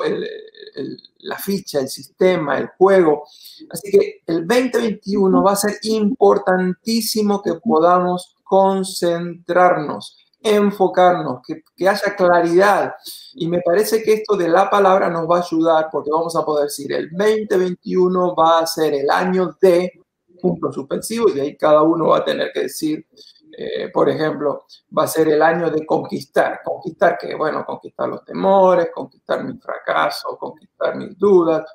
la 1.20 1.38
ficha, 1.38 1.80
el 1.80 1.88
sistema, 1.88 2.58
el 2.58 2.68
juego. 2.76 3.24
Así 3.70 3.90
que 3.90 4.20
el 4.26 4.46
2021 4.46 5.42
va 5.42 5.52
a 5.52 5.56
ser 5.56 5.78
importantísimo 5.82 7.40
que 7.40 7.54
podamos 7.54 8.34
concentrarnos, 8.48 10.16
enfocarnos, 10.40 11.42
que, 11.46 11.62
haya 11.86 12.16
claridad. 12.16 12.94
Y 13.34 13.46
me 13.46 13.60
parece 13.60 14.02
que 14.02 14.14
esto 14.14 14.36
de 14.36 14.48
la 14.48 14.70
palabra 14.70 15.10
nos 15.10 15.28
va 15.28 15.36
a 15.36 15.42
ayudar 15.42 15.88
porque 15.92 16.10
vamos 16.10 16.34
a 16.34 16.44
poder 16.44 16.64
decir, 16.64 16.90
el 16.92 17.10
2021 17.10 18.34
va 18.34 18.60
a 18.60 18.66
ser 18.66 18.94
el 18.94 19.10
año 19.10 19.54
de 19.60 19.92
puntos 20.40 20.74
suspensivos 20.74 21.36
y 21.36 21.40
ahí 21.40 21.56
cada 21.58 21.82
uno 21.82 22.08
va 22.08 22.18
a 22.18 22.24
tener 22.24 22.50
que 22.52 22.60
decir, 22.60 23.06
eh, 23.54 23.90
por 23.92 24.08
ejemplo, 24.08 24.64
va 24.96 25.04
a 25.04 25.08
ser 25.08 25.28
el 25.28 25.42
año 25.42 25.70
de 25.70 25.84
conquistar. 25.84 26.60
Conquistar 26.64 27.18
que, 27.18 27.34
bueno, 27.34 27.66
conquistar 27.66 28.08
los 28.08 28.24
temores, 28.24 28.88
conquistar 28.94 29.44
mi 29.44 29.58
fracaso, 29.58 30.38
conquistar 30.38 30.96
mis 30.96 31.18
dudas, 31.18 31.66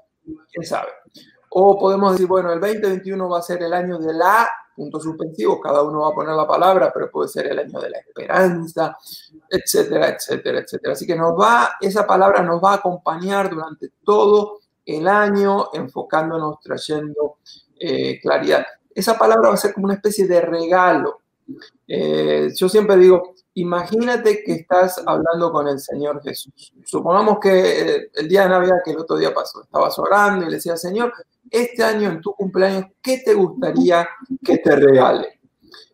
quién 0.51 0.65
sabe. 0.65 0.89
O 1.51 1.77
podemos 1.77 2.13
decir, 2.13 2.25
bueno, 2.25 2.51
el 2.51 2.59
2021 2.59 3.29
va 3.29 3.37
a 3.37 3.43
ser 3.43 3.61
el 3.61 3.73
año 3.73 3.99
de 3.99 4.13
la 4.13 4.49
puntos 4.75 5.03
suspensivos, 5.03 5.59
cada 5.61 5.81
uno 5.83 6.01
va 6.01 6.09
a 6.09 6.13
poner 6.13 6.35
la 6.35 6.47
palabra, 6.47 6.91
pero 6.93 7.09
puede 7.09 7.29
ser 7.29 7.47
el 7.47 7.59
año 7.59 7.79
de 7.79 7.89
la 7.89 7.99
esperanza, 7.99 8.97
etcétera, 9.49 10.09
etcétera, 10.09 10.59
etcétera. 10.59 10.93
Así 10.93 11.05
que 11.05 11.15
nos 11.15 11.39
va, 11.39 11.71
esa 11.79 12.05
palabra 12.05 12.41
nos 12.43 12.63
va 12.63 12.71
a 12.71 12.75
acompañar 12.75 13.49
durante 13.49 13.89
todo 14.03 14.59
el 14.85 15.07
año, 15.07 15.69
enfocándonos, 15.73 16.59
trayendo 16.61 17.37
eh, 17.79 18.19
claridad. 18.21 18.65
Esa 18.93 19.17
palabra 19.17 19.49
va 19.49 19.55
a 19.55 19.57
ser 19.57 19.73
como 19.73 19.85
una 19.85 19.95
especie 19.95 20.27
de 20.27 20.41
regalo. 20.41 21.19
Eh, 21.87 22.49
yo 22.55 22.69
siempre 22.69 22.97
digo, 22.97 23.33
imagínate 23.55 24.43
que 24.43 24.53
estás 24.53 25.01
hablando 25.05 25.51
con 25.51 25.67
el 25.67 25.79
Señor 25.79 26.21
Jesús. 26.23 26.73
Supongamos 26.85 27.39
que 27.39 27.95
eh, 27.95 28.11
el 28.15 28.27
día 28.27 28.43
de 28.43 28.49
Navidad, 28.49 28.77
que 28.83 28.91
el 28.91 28.99
otro 28.99 29.17
día 29.17 29.33
pasó, 29.33 29.63
estabas 29.63 29.97
orando 29.99 30.45
y 30.45 30.49
le 30.49 30.55
decía, 30.55 30.77
Señor, 30.77 31.13
este 31.53 31.83
año 31.83 32.09
en 32.09 32.19
tu 32.19 32.33
cumpleaños, 32.33 32.85
¿qué 32.99 33.19
te 33.19 33.35
gustaría 33.35 34.09
que 34.43 34.57
te 34.57 34.75
regale? 34.75 35.39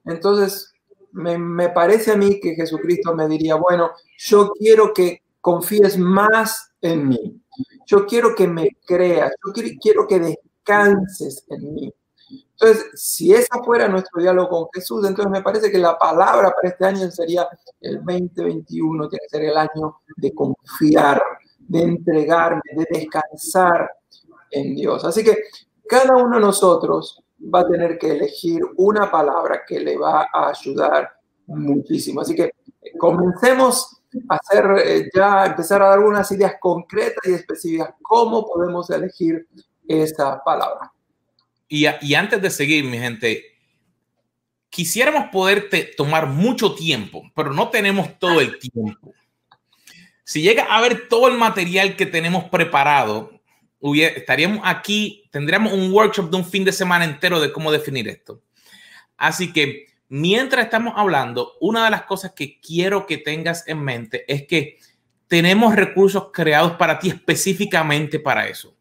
Entonces, 0.05 0.73
me, 1.11 1.69
parece 1.69 2.13
a 2.13 2.15
mí 2.15 2.39
que 2.39 2.55
Jesucristo 2.55 3.13
me 3.13 3.27
diría, 3.27 3.55
bueno, 3.55 3.91
yo 4.17 4.53
quiero 4.57 4.93
que 4.93 5.21
confíes 5.41 5.97
más 5.97 6.71
en 6.81 7.09
mí. 7.09 7.41
Yo 7.85 8.05
quiero 8.05 8.33
que 8.35 8.47
me 8.47 8.69
creas. 8.85 9.33
Yo 9.45 9.51
quiero, 9.81 10.07
que 10.07 10.19
descanses 10.19 11.43
en 11.49 11.73
mí. 11.73 11.93
Entonces, 12.51 12.85
si 12.93 13.33
esa 13.33 13.61
fuera 13.61 13.89
nuestro 13.89 14.21
diálogo 14.21 14.49
con 14.49 14.67
Jesús, 14.73 15.05
entonces 15.05 15.29
me 15.29 15.41
parece 15.41 15.69
que 15.69 15.77
la 15.77 15.97
palabra 15.97 16.53
para 16.55 16.69
este 16.69 16.85
año 16.85 17.11
sería 17.11 17.49
el 17.81 17.97
2021, 17.97 19.09
tiene 19.09 19.21
que 19.23 19.37
ser 19.37 19.45
el 19.45 19.57
año 19.57 19.97
de 20.15 20.33
confiar, 20.33 21.21
de 21.59 21.81
entregarme, 21.81 22.61
de 22.75 22.87
descansar 22.89 23.89
en 24.51 24.75
Dios. 24.75 25.03
Así 25.05 25.23
que 25.23 25.35
cada 25.87 26.15
uno 26.15 26.35
de 26.35 26.41
nosotros 26.41 27.23
va 27.41 27.61
a 27.61 27.67
tener 27.67 27.97
que 27.97 28.11
elegir 28.11 28.61
una 28.77 29.09
palabra 29.09 29.61
que 29.67 29.79
le 29.79 29.97
va 29.97 30.27
a 30.31 30.49
ayudar 30.49 31.09
muchísimo. 31.47 32.21
Así 32.21 32.35
que 32.35 32.43
eh, 32.43 32.97
comencemos 32.97 34.01
a 34.27 34.35
hacer 34.35 34.65
eh, 34.85 35.09
ya, 35.13 35.45
empezar 35.45 35.81
a 35.81 35.89
dar 35.89 35.99
unas 35.99 36.31
ideas 36.31 36.55
concretas 36.59 37.25
y 37.25 37.33
específicas, 37.33 37.93
cómo 38.01 38.45
podemos 38.45 38.89
elegir 38.89 39.47
esa 39.87 40.43
palabra. 40.43 40.91
Y, 41.67 41.85
antes 42.15 42.41
de 42.41 42.49
seguir, 42.49 42.83
mi 42.83 42.97
gente, 42.97 43.43
quisiéramos 44.69 45.29
poder 45.31 45.69
tomar 45.95 46.25
mucho 46.25 46.73
tiempo, 46.73 47.23
pero 47.35 47.53
no 47.53 47.69
tenemos 47.69 48.17
todo 48.17 48.41
el 48.41 48.57
tiempo. 48.57 49.13
Si 50.23 50.41
llega 50.41 50.63
a 50.63 50.81
ver 50.81 51.07
todo 51.07 51.27
el 51.27 51.37
material 51.37 51.95
que 51.95 52.07
tenemos 52.07 52.45
preparado, 52.45 53.38
estaríamos 53.81 54.61
aquí, 54.63 55.27
tendríamos 55.31 55.73
un 55.73 55.91
workshop 55.91 56.29
de 56.29 56.37
un 56.37 56.45
fin 56.45 56.65
de 56.65 56.71
semana 56.71 57.05
entero 57.05 57.39
de 57.39 57.51
cómo 57.51 57.71
definir 57.71 58.07
esto. 58.07 58.41
Así 59.17 59.53
que 59.53 59.87
mientras 60.09 60.65
estamos 60.65 60.93
hablando, 60.97 61.53
una 61.61 61.85
de 61.85 61.91
las 61.91 62.03
cosas 62.03 62.33
que 62.35 62.59
quiero 62.59 63.05
que 63.05 63.17
tengas 63.17 63.67
en 63.67 63.83
mente 63.83 64.25
es 64.27 64.45
que 64.47 64.77
tenemos 65.27 65.75
recursos 65.75 66.29
creados 66.33 66.73
para 66.73 66.99
ti 66.99 67.09
específicamente 67.09 68.19
para 68.19 68.47
eso. 68.47 68.75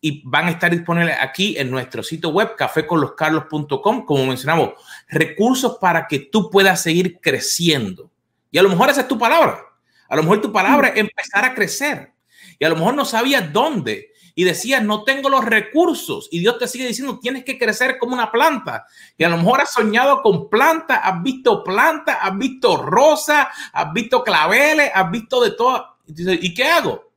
Y 0.00 0.22
van 0.24 0.46
a 0.46 0.50
estar 0.50 0.70
disponibles 0.70 1.16
aquí 1.20 1.56
en 1.56 1.70
nuestro 1.70 2.02
sitio 2.02 2.30
web, 2.30 2.56
caféconloscarlos.com, 2.56 4.04
como 4.04 4.26
mencionamos, 4.26 4.72
recursos 5.08 5.78
para 5.80 6.06
que 6.06 6.18
tú 6.18 6.50
puedas 6.50 6.82
seguir 6.82 7.18
creciendo. 7.20 8.10
Y 8.50 8.58
a 8.58 8.62
lo 8.62 8.68
mejor 8.68 8.90
esa 8.90 9.02
es 9.02 9.08
tu 9.08 9.18
palabra. 9.18 9.60
A 10.08 10.16
lo 10.16 10.22
mejor 10.22 10.40
tu 10.42 10.52
palabra 10.52 10.88
es 10.88 10.98
empezar 10.98 11.44
a 11.44 11.54
crecer. 11.54 12.12
Y 12.58 12.64
a 12.64 12.68
lo 12.68 12.76
mejor 12.76 12.94
no 12.94 13.04
sabías 13.04 13.50
dónde 13.52 14.11
y 14.34 14.44
decías, 14.44 14.82
no 14.82 15.04
tengo 15.04 15.28
los 15.28 15.44
recursos. 15.44 16.28
Y 16.30 16.40
Dios 16.40 16.58
te 16.58 16.68
sigue 16.68 16.86
diciendo, 16.86 17.18
tienes 17.18 17.44
que 17.44 17.58
crecer 17.58 17.98
como 17.98 18.14
una 18.14 18.30
planta. 18.32 18.86
Y 19.16 19.24
a 19.24 19.28
lo 19.28 19.36
mejor 19.36 19.60
has 19.60 19.72
soñado 19.72 20.22
con 20.22 20.48
planta, 20.48 20.96
has 20.96 21.22
visto 21.22 21.62
planta, 21.62 22.14
has 22.14 22.36
visto 22.36 22.76
rosa, 22.76 23.50
has 23.72 23.92
visto 23.92 24.22
claveles, 24.22 24.90
has 24.94 25.10
visto 25.10 25.42
de 25.42 25.50
todo. 25.52 25.98
¿Y 26.06 26.54
qué 26.54 26.64
hago? 26.64 27.12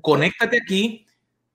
Conéctate 0.00 0.58
aquí, 0.62 1.06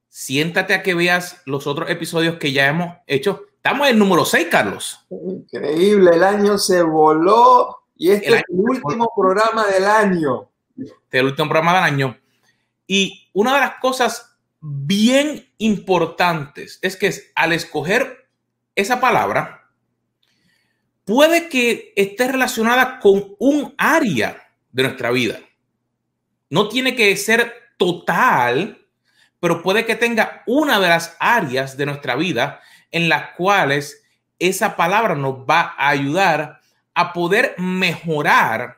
siéntate 0.08 0.74
a 0.74 0.84
que 0.84 0.94
veas 0.94 1.42
los 1.46 1.66
otros 1.66 1.90
episodios 1.90 2.36
que 2.38 2.52
ya 2.52 2.68
hemos 2.68 2.98
hecho. 3.08 3.46
Estamos 3.56 3.88
en 3.88 3.94
el 3.94 4.00
número 4.00 4.26
6, 4.26 4.48
Carlos. 4.50 5.06
Increíble, 5.10 6.12
el 6.14 6.24
año 6.24 6.58
se 6.58 6.82
voló 6.82 7.84
y 7.96 8.12
este 8.12 8.28
es 8.28 8.36
el 8.36 8.44
último 8.50 9.12
programa 9.16 9.66
del 9.68 9.86
año. 9.86 10.50
Este 10.78 10.96
es 11.12 11.20
el 11.20 11.26
último 11.26 11.50
programa 11.50 11.74
del 11.76 11.84
año. 11.84 12.18
Y 12.86 13.30
una 13.34 13.56
de 13.56 13.60
las 13.60 13.76
cosas 13.82 14.27
bien 14.60 15.48
importantes 15.58 16.80
es 16.82 16.96
que 16.96 17.14
al 17.36 17.54
escoger 17.54 18.30
esa 18.76 19.00
palabra, 19.00 19.70
puede 21.06 21.50
que 21.50 21.94
esté 21.96 22.28
relacionada 22.28 23.00
con 23.00 23.36
un 23.40 23.74
área 23.78 24.52
de 24.72 24.84
nuestra 24.84 25.12
vida. 25.12 25.40
No 26.50 26.70
tiene 26.70 26.96
que 26.96 27.16
ser 27.18 27.54
total, 27.78 28.88
pero 29.40 29.64
puede 29.64 29.86
que 29.86 29.96
tenga 29.96 30.44
una 30.46 30.80
de 30.80 30.90
las 30.90 31.16
áreas 31.20 31.78
de 31.78 31.86
nuestra 31.86 32.16
vida 32.16 32.62
en 32.92 33.10
las 33.10 33.32
cuales 33.36 34.04
esa 34.40 34.76
palabra 34.76 35.16
nos 35.16 35.38
va 35.40 35.74
a 35.78 35.90
ayudar 35.90 36.60
a 36.94 37.14
poder 37.14 37.56
mejorar 37.58 38.78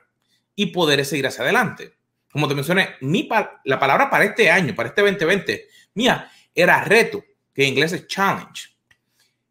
y 0.55 0.67
poder 0.67 1.05
seguir 1.05 1.27
hacia 1.27 1.43
adelante. 1.43 1.98
Como 2.31 2.47
te 2.47 2.55
mencioné, 2.55 2.89
mi, 3.01 3.27
la 3.65 3.79
palabra 3.79 4.09
para 4.09 4.25
este 4.25 4.49
año, 4.49 4.75
para 4.75 4.89
este 4.89 5.01
2020, 5.01 5.67
mía, 5.95 6.31
era 6.53 6.83
reto, 6.83 7.23
que 7.53 7.63
en 7.63 7.69
inglés 7.69 7.93
es 7.93 8.07
challenge. 8.07 8.69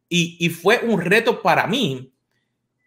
Y, 0.09 0.37
y 0.41 0.49
fue 0.49 0.81
un 0.85 1.01
reto 1.01 1.43
para 1.43 1.67
mí. 1.67 2.13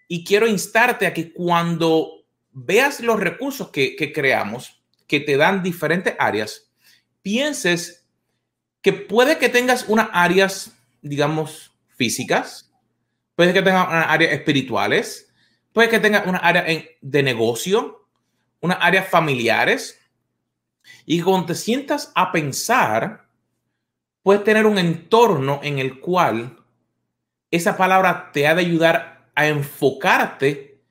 Y 0.08 0.24
quiero 0.24 0.48
instarte 0.48 1.06
a 1.06 1.14
que 1.14 1.34
cuando 1.34 2.26
veas 2.52 3.00
los 3.00 3.20
recursos 3.20 3.70
que, 3.70 3.96
que 3.96 4.12
creamos, 4.12 4.82
que 5.08 5.20
te 5.20 5.38
dan 5.38 5.62
diferentes 5.62 6.16
áreas, 6.18 6.72
pienses 7.22 8.08
que 8.82 8.94
puede 8.94 9.38
que 9.38 9.50
tengas 9.50 9.86
unas 9.88 10.10
áreas, 10.12 10.72
digamos, 11.02 11.72
físicas, 11.96 12.72
puede 13.36 13.54
que 13.54 13.62
tengas 13.62 13.88
unas 13.88 14.08
áreas 14.08 14.34
espirituales, 14.34 15.32
puede 15.74 15.90
que 15.90 16.00
tengas 16.00 16.26
una 16.26 16.40
área 16.40 16.66
de 17.02 17.24
negocio, 17.24 18.01
unas 18.62 18.78
áreas 18.82 19.08
familiares, 19.08 20.00
y 21.06 21.21
cuando 21.21 21.47
te 21.47 21.56
sientas 21.56 22.12
a 22.15 22.32
pensar, 22.32 23.28
puedes 24.24 24.43
tener 24.43 24.65
un 24.65 24.78
entorno 24.78 25.60
en 25.63 25.80
el 25.80 26.00
cual 26.00 26.58
esa 27.50 27.76
palabra 27.76 28.32
te 28.32 28.47
ha 28.47 28.56
de 28.56 28.62
ayudar 28.62 29.30
a 29.36 29.47
enfocarte 29.47 30.82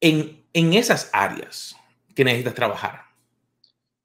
en, 0.00 0.44
en 0.52 0.74
esas 0.74 1.10
áreas 1.12 1.76
que 2.14 2.24
necesitas 2.24 2.54
trabajar. 2.54 3.06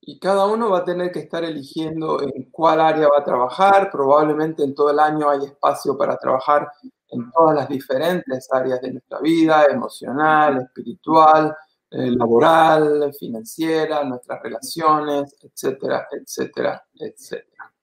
Y 0.04 0.20
cada 0.20 0.48
uno 0.48 0.72
va 0.72 0.80
a 0.80 0.84
tener 0.84 1.12
que 1.12 1.20
estar 1.20 1.44
eligiendo 1.44 2.22
en 2.24 2.50
cuál 2.52 2.82
área 2.82 3.08
va 3.08 3.20
a 3.20 3.24
trabajar. 3.24 3.92
Probablemente 3.92 4.64
en 4.64 4.74
todo 4.74 4.90
el 4.90 5.00
año 5.00 5.30
hay 5.30 5.46
espacio 5.46 5.96
para 5.96 6.18
trabajar 6.18 6.72
en 7.10 7.32
todas 7.32 7.56
las 7.56 7.70
diferentes 7.70 8.52
áreas 8.52 8.82
de 8.82 8.94
nuestra 8.94 9.20
vida, 9.20 9.66
emocional, 9.66 10.58
espiritual, 10.58 11.56
eh, 11.92 12.10
laboral, 12.12 13.14
financiera, 13.20 14.04
nuestras 14.06 14.42
relaciones, 14.42 15.36
etcétera, 15.42 16.08
etcétera, 16.10 16.86
etcétera. 16.98 17.74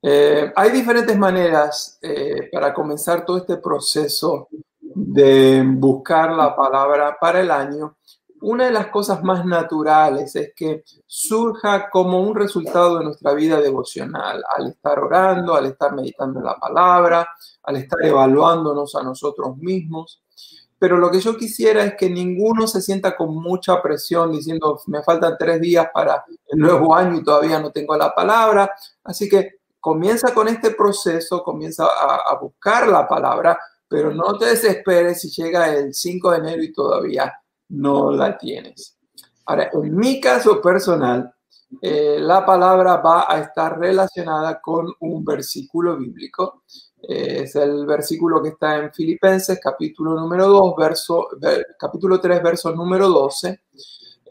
Eh, 0.00 0.52
hay 0.54 0.70
diferentes 0.70 1.18
maneras 1.18 1.98
eh, 2.00 2.48
para 2.52 2.72
comenzar 2.72 3.24
todo 3.26 3.38
este 3.38 3.56
proceso 3.56 4.48
de 4.80 5.62
buscar 5.66 6.32
la 6.32 6.54
palabra 6.54 7.16
para 7.20 7.40
el 7.40 7.50
año. 7.50 7.96
Una 8.42 8.66
de 8.66 8.70
las 8.70 8.86
cosas 8.86 9.22
más 9.22 9.44
naturales 9.44 10.34
es 10.36 10.52
que 10.54 10.84
surja 11.04 11.90
como 11.90 12.22
un 12.22 12.34
resultado 12.34 12.98
de 12.98 13.04
nuestra 13.04 13.34
vida 13.34 13.60
devocional, 13.60 14.42
al 14.56 14.68
estar 14.68 14.98
orando, 14.98 15.54
al 15.54 15.66
estar 15.66 15.92
meditando 15.94 16.40
la 16.40 16.56
palabra, 16.58 17.28
al 17.64 17.76
estar 17.76 17.98
evaluándonos 18.02 18.94
a 18.94 19.02
nosotros 19.02 19.56
mismos. 19.58 20.22
Pero 20.80 20.96
lo 20.96 21.10
que 21.10 21.20
yo 21.20 21.36
quisiera 21.36 21.84
es 21.84 21.94
que 21.94 22.08
ninguno 22.08 22.66
se 22.66 22.80
sienta 22.80 23.14
con 23.14 23.36
mucha 23.36 23.82
presión 23.82 24.32
diciendo, 24.32 24.80
me 24.86 25.02
faltan 25.02 25.36
tres 25.38 25.60
días 25.60 25.88
para 25.92 26.24
el 26.48 26.58
nuevo 26.58 26.94
año 26.94 27.18
y 27.18 27.22
todavía 27.22 27.60
no 27.60 27.70
tengo 27.70 27.94
la 27.98 28.14
palabra. 28.14 28.72
Así 29.04 29.28
que 29.28 29.60
comienza 29.78 30.32
con 30.32 30.48
este 30.48 30.70
proceso, 30.70 31.42
comienza 31.42 31.84
a, 31.84 32.34
buscar 32.40 32.88
la 32.88 33.06
palabra, 33.06 33.58
pero 33.86 34.10
no 34.14 34.38
te 34.38 34.46
desesperes 34.46 35.20
si 35.20 35.28
llega 35.28 35.70
el 35.70 35.92
5 35.92 36.30
de 36.30 36.38
enero 36.38 36.62
y 36.62 36.72
todavía 36.72 37.30
no 37.68 38.10
la 38.10 38.38
tienes. 38.38 38.96
Ahora, 39.44 39.68
en 39.74 39.94
mi 39.94 40.18
caso 40.18 40.62
personal, 40.62 41.30
eh, 41.82 42.16
la 42.18 42.46
palabra 42.46 42.96
va 42.96 43.26
a 43.28 43.38
estar 43.38 43.78
relacionada 43.78 44.62
con 44.62 44.94
un 45.00 45.22
versículo 45.26 45.98
bíblico. 45.98 46.62
Eh, 47.02 47.42
es 47.44 47.56
el 47.56 47.86
versículo 47.86 48.42
que 48.42 48.50
está 48.50 48.76
en 48.76 48.92
Filipenses, 48.92 49.58
capítulo 49.62 50.14
número 50.14 50.46
2, 50.46 50.74
verso, 50.76 51.28
capítulo 51.78 52.20
3, 52.20 52.42
verso 52.42 52.74
número 52.74 53.08
12. 53.08 53.60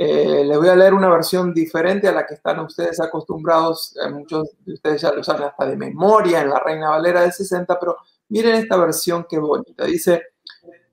Eh, 0.01 0.45
les 0.45 0.57
voy 0.57 0.69
a 0.69 0.77
leer 0.77 0.93
una 0.93 1.09
versión 1.09 1.53
diferente 1.53 2.07
a 2.07 2.13
la 2.13 2.25
que 2.25 2.35
están 2.35 2.59
ustedes 2.61 3.01
acostumbrados. 3.01 3.93
Eh, 3.97 4.09
muchos 4.09 4.47
de 4.65 4.73
ustedes 4.75 5.01
ya 5.01 5.11
lo 5.11 5.19
usan 5.19 5.43
hasta 5.43 5.65
de 5.65 5.75
memoria 5.75 6.41
en 6.41 6.49
la 6.49 6.59
Reina 6.59 6.91
Valera 6.91 7.21
del 7.21 7.33
60, 7.33 7.77
pero 7.77 7.97
miren 8.29 8.55
esta 8.55 8.77
versión 8.77 9.25
que 9.29 9.39
bonita. 9.39 9.83
Dice, 9.83 10.23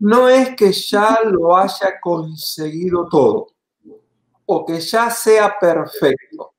no 0.00 0.28
es 0.28 0.56
que 0.56 0.72
ya 0.72 1.20
lo 1.24 1.56
haya 1.56 2.00
conseguido 2.00 3.06
todo 3.08 3.46
o 4.46 4.64
que 4.66 4.80
ya 4.80 5.08
sea 5.10 5.56
perfecto. 5.56 6.54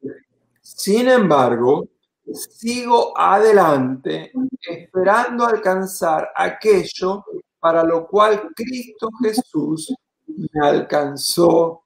Sin 0.61 1.09
embargo, 1.09 1.87
sigo 2.33 3.17
adelante 3.17 4.31
esperando 4.61 5.45
alcanzar 5.45 6.31
aquello 6.35 7.23
para 7.59 7.83
lo 7.83 8.07
cual 8.07 8.51
Cristo 8.55 9.09
Jesús 9.21 9.93
me 10.27 10.67
alcanzó 10.67 11.83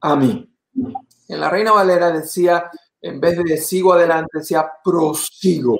a 0.00 0.16
mí. 0.16 0.48
En 1.28 1.40
la 1.40 1.50
Reina 1.50 1.72
Valera 1.72 2.10
decía, 2.10 2.70
en 3.00 3.20
vez 3.20 3.36
de 3.42 3.56
sigo 3.58 3.92
adelante, 3.92 4.38
decía 4.38 4.70
prosigo, 4.82 5.78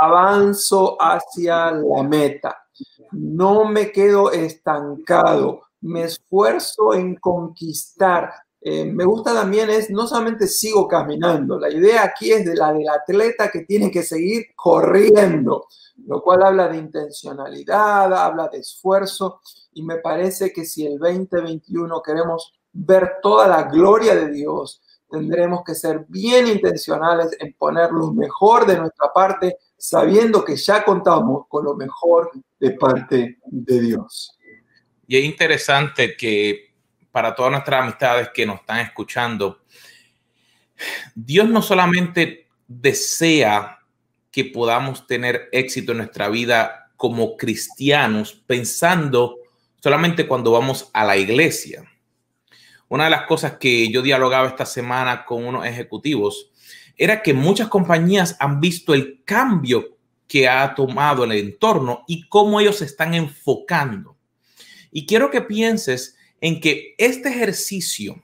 avanzo 0.00 0.96
hacia 1.00 1.72
la 1.72 2.02
meta, 2.02 2.64
no 3.12 3.64
me 3.64 3.90
quedo 3.90 4.30
estancado, 4.30 5.62
me 5.82 6.04
esfuerzo 6.04 6.94
en 6.94 7.16
conquistar. 7.16 8.32
Eh, 8.62 8.84
me 8.84 9.04
gusta 9.04 9.32
también 9.32 9.70
es, 9.70 9.90
no 9.90 10.06
solamente 10.06 10.46
sigo 10.46 10.86
caminando, 10.86 11.58
la 11.58 11.70
idea 11.70 12.04
aquí 12.04 12.30
es 12.30 12.44
de 12.44 12.54
la 12.54 12.72
del 12.74 12.88
atleta 12.90 13.50
que 13.50 13.60
tiene 13.60 13.90
que 13.90 14.02
seguir 14.02 14.48
corriendo, 14.54 15.66
lo 16.06 16.22
cual 16.22 16.42
habla 16.42 16.68
de 16.68 16.76
intencionalidad, 16.76 18.12
habla 18.12 18.48
de 18.48 18.58
esfuerzo, 18.58 19.40
y 19.72 19.82
me 19.82 19.96
parece 19.96 20.52
que 20.52 20.66
si 20.66 20.86
el 20.86 20.98
2021 20.98 22.02
queremos 22.02 22.52
ver 22.72 23.14
toda 23.22 23.48
la 23.48 23.62
gloria 23.62 24.14
de 24.14 24.30
Dios, 24.30 24.82
tendremos 25.10 25.62
que 25.64 25.74
ser 25.74 26.04
bien 26.08 26.46
intencionales 26.46 27.36
en 27.40 27.54
poner 27.54 27.90
lo 27.90 28.12
mejor 28.12 28.66
de 28.66 28.76
nuestra 28.76 29.12
parte, 29.12 29.56
sabiendo 29.76 30.44
que 30.44 30.56
ya 30.56 30.84
contamos 30.84 31.46
con 31.48 31.64
lo 31.64 31.74
mejor 31.74 32.30
de 32.58 32.70
parte 32.72 33.38
de 33.44 33.80
Dios. 33.80 34.36
Y 35.06 35.16
es 35.16 35.24
interesante 35.24 36.14
que 36.16 36.69
para 37.12 37.34
todas 37.34 37.52
nuestras 37.52 37.82
amistades 37.82 38.30
que 38.34 38.46
nos 38.46 38.60
están 38.60 38.80
escuchando, 38.80 39.62
Dios 41.14 41.48
no 41.48 41.62
solamente 41.62 42.48
desea 42.66 43.80
que 44.30 44.44
podamos 44.44 45.06
tener 45.06 45.48
éxito 45.52 45.92
en 45.92 45.98
nuestra 45.98 46.28
vida 46.28 46.90
como 46.96 47.36
cristianos, 47.36 48.42
pensando 48.46 49.36
solamente 49.80 50.26
cuando 50.26 50.52
vamos 50.52 50.90
a 50.92 51.04
la 51.04 51.16
iglesia. 51.16 51.84
Una 52.88 53.04
de 53.04 53.10
las 53.10 53.22
cosas 53.26 53.54
que 53.58 53.90
yo 53.90 54.02
dialogaba 54.02 54.48
esta 54.48 54.66
semana 54.66 55.24
con 55.24 55.44
unos 55.44 55.64
ejecutivos 55.64 56.50
era 56.96 57.22
que 57.22 57.32
muchas 57.32 57.68
compañías 57.68 58.36
han 58.38 58.60
visto 58.60 58.92
el 58.92 59.22
cambio 59.24 59.96
que 60.28 60.48
ha 60.48 60.74
tomado 60.74 61.24
el 61.24 61.32
entorno 61.32 62.04
y 62.06 62.28
cómo 62.28 62.60
ellos 62.60 62.78
se 62.78 62.84
están 62.84 63.14
enfocando. 63.14 64.16
Y 64.92 65.06
quiero 65.06 65.30
que 65.30 65.40
pienses 65.40 66.16
en 66.40 66.60
que 66.60 66.94
este 66.98 67.28
ejercicio 67.28 68.22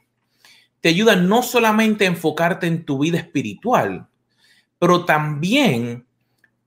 te 0.80 0.88
ayuda 0.88 1.16
no 1.16 1.42
solamente 1.42 2.04
a 2.04 2.08
enfocarte 2.08 2.66
en 2.66 2.84
tu 2.84 2.98
vida 3.00 3.18
espiritual, 3.18 4.08
pero 4.78 5.04
también 5.04 6.06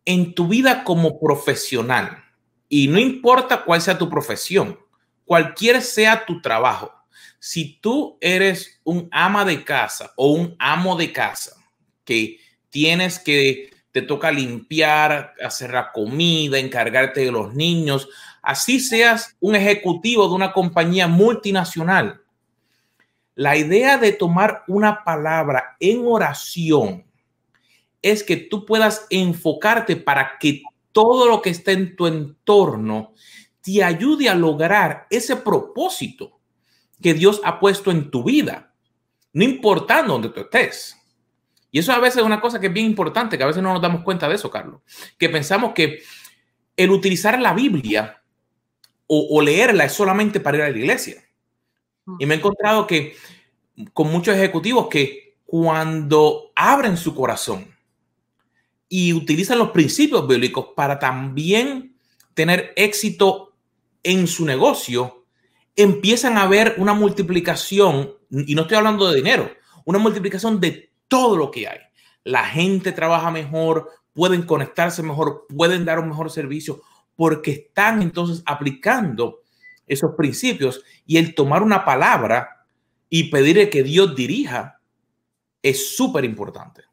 en 0.05 0.33
tu 0.33 0.47
vida 0.47 0.83
como 0.83 1.19
profesional. 1.19 2.23
Y 2.67 2.88
no 2.88 2.99
importa 2.99 3.63
cuál 3.63 3.81
sea 3.81 3.97
tu 3.97 4.09
profesión, 4.09 4.79
cualquier 5.25 5.81
sea 5.81 6.25
tu 6.25 6.41
trabajo 6.41 6.91
si 7.39 7.79
tú 7.79 8.17
eres 8.19 8.79
un 8.83 9.07
ama 9.12 9.45
de 9.45 9.63
casa 9.63 10.13
o 10.17 10.33
un 10.33 10.55
amo 10.59 10.95
de 10.97 11.12
casa 11.12 11.55
que 12.03 12.39
tienes 12.69 13.17
que, 13.19 13.71
te 13.91 14.01
toca 14.03 14.31
limpiar, 14.31 15.33
hacer 15.43 15.71
la 15.71 15.91
comida, 15.91 16.59
encargarte 16.59 17.21
de 17.21 17.31
los 17.31 17.55
niños, 17.55 18.07
así 18.49 18.79
seas 18.79 19.38
un 19.39 19.53
ejecutivo 19.53 20.27
de 20.27 20.33
una 20.33 20.51
compañía 20.51 21.07
multinacional, 21.07 22.23
la 23.35 23.55
idea 23.55 23.99
de 23.99 24.12
tomar 24.12 24.63
una 24.67 25.03
palabra 25.03 25.77
en 25.79 26.01
oración 26.03 27.05
es 28.01 28.23
que 28.23 28.38
tú 28.38 28.65
puedas 28.65 29.05
enfocarte 29.12 29.97
para 29.97 30.39
que 30.39 30.63
todo 30.91 31.27
lo 31.27 31.43
que 31.43 31.51
está 31.51 31.73
en 31.73 31.95
tu 31.95 32.07
entorno 32.07 33.13
te 33.62 33.83
ayude 33.83 34.27
a 34.29 34.33
lograr 34.33 35.05
ese 35.12 35.35
propósito 35.35 36.39
que 36.99 37.13
Dios 37.13 37.41
ha 37.43 37.59
puesto 37.59 37.91
en 37.91 38.09
tu 38.09 38.23
vida, 38.23 38.73
no 39.31 39.43
importando 39.43 40.13
donde 40.13 40.29
tú 40.29 40.39
estés. 40.39 40.97
Y 41.69 41.77
eso 41.77 41.91
a 41.91 41.99
veces 41.99 42.17
es 42.17 42.25
una 42.25 42.41
cosa 42.41 42.59
que 42.59 42.65
es 42.65 42.73
bien 42.73 42.88
importante, 42.88 43.38
que 43.38 43.43
a 43.43 43.47
veces 43.47 43.62
no 43.62 43.73
nos 43.73 43.81
damos 43.81 44.01
cuenta 44.01 44.27
de 44.27 44.33
eso, 44.33 44.49
Carlos, 44.49 44.81
que 45.19 45.29
pensamos 45.29 45.73
que 45.73 46.01
el 46.75 46.89
utilizar 46.89 47.39
la 47.39 47.53
Biblia 47.53 48.18
o, 49.11 49.41
leerla 49.41 49.85
es 49.85 49.93
solamente 49.93 50.39
para 50.39 50.57
ir 50.57 50.63
a 50.63 50.69
la 50.69 50.77
iglesia. 50.77 51.23
Y 52.19 52.25
me 52.27 52.35
he 52.35 52.37
encontrado 52.37 52.85
que 52.85 53.15
con 53.91 54.11
muchos 54.11 54.35
ejecutivos 54.35 54.87
que 54.87 55.35
cuando 55.45 56.51
abren 56.55 56.95
su 56.95 57.15
corazón 57.15 57.65
y 58.87 59.13
utilizan 59.13 59.57
los 59.57 59.71
principios 59.71 60.27
bíblicos 60.27 60.67
para 60.75 60.99
también 60.99 61.95
tener 62.35 62.71
éxito 62.75 63.55
en 64.03 64.27
su 64.27 64.45
negocio, 64.45 65.25
empiezan 65.75 66.37
a 66.37 66.47
ver 66.47 66.75
una 66.77 66.93
multiplicación, 66.93 68.13
y 68.29 68.53
no 68.53 68.61
estoy 68.61 68.77
hablando 68.77 69.09
de 69.09 69.15
dinero, 69.15 69.49
una 69.85 69.97
multiplicación 69.97 70.59
de 70.59 70.91
todo 71.07 71.35
lo 71.35 71.49
que 71.49 71.67
hay. 71.67 71.79
La 72.23 72.45
gente 72.45 72.91
trabaja 72.91 73.31
mejor, 73.31 73.89
pueden 74.13 74.43
conectarse 74.43 75.01
mejor, 75.01 75.47
pueden 75.49 75.83
dar 75.83 75.97
un 75.97 76.09
mejor 76.09 76.29
servicio, 76.29 76.81
porque 77.19 77.51
están 77.51 78.01
entonces 78.01 78.41
aplicando 78.45 79.41
esos 79.86 80.15
principios 80.15 80.82
y 81.05 81.17
el 81.17 81.36
tomar 81.36 81.62
una 81.63 81.84
palabra 81.84 82.65
y 83.10 83.29
pedirle 83.29 83.69
que 83.69 83.84
Dios 83.84 84.15
dirija 84.15 84.79
es 85.62 85.97
súper 85.97 86.23
importante. 86.23 86.86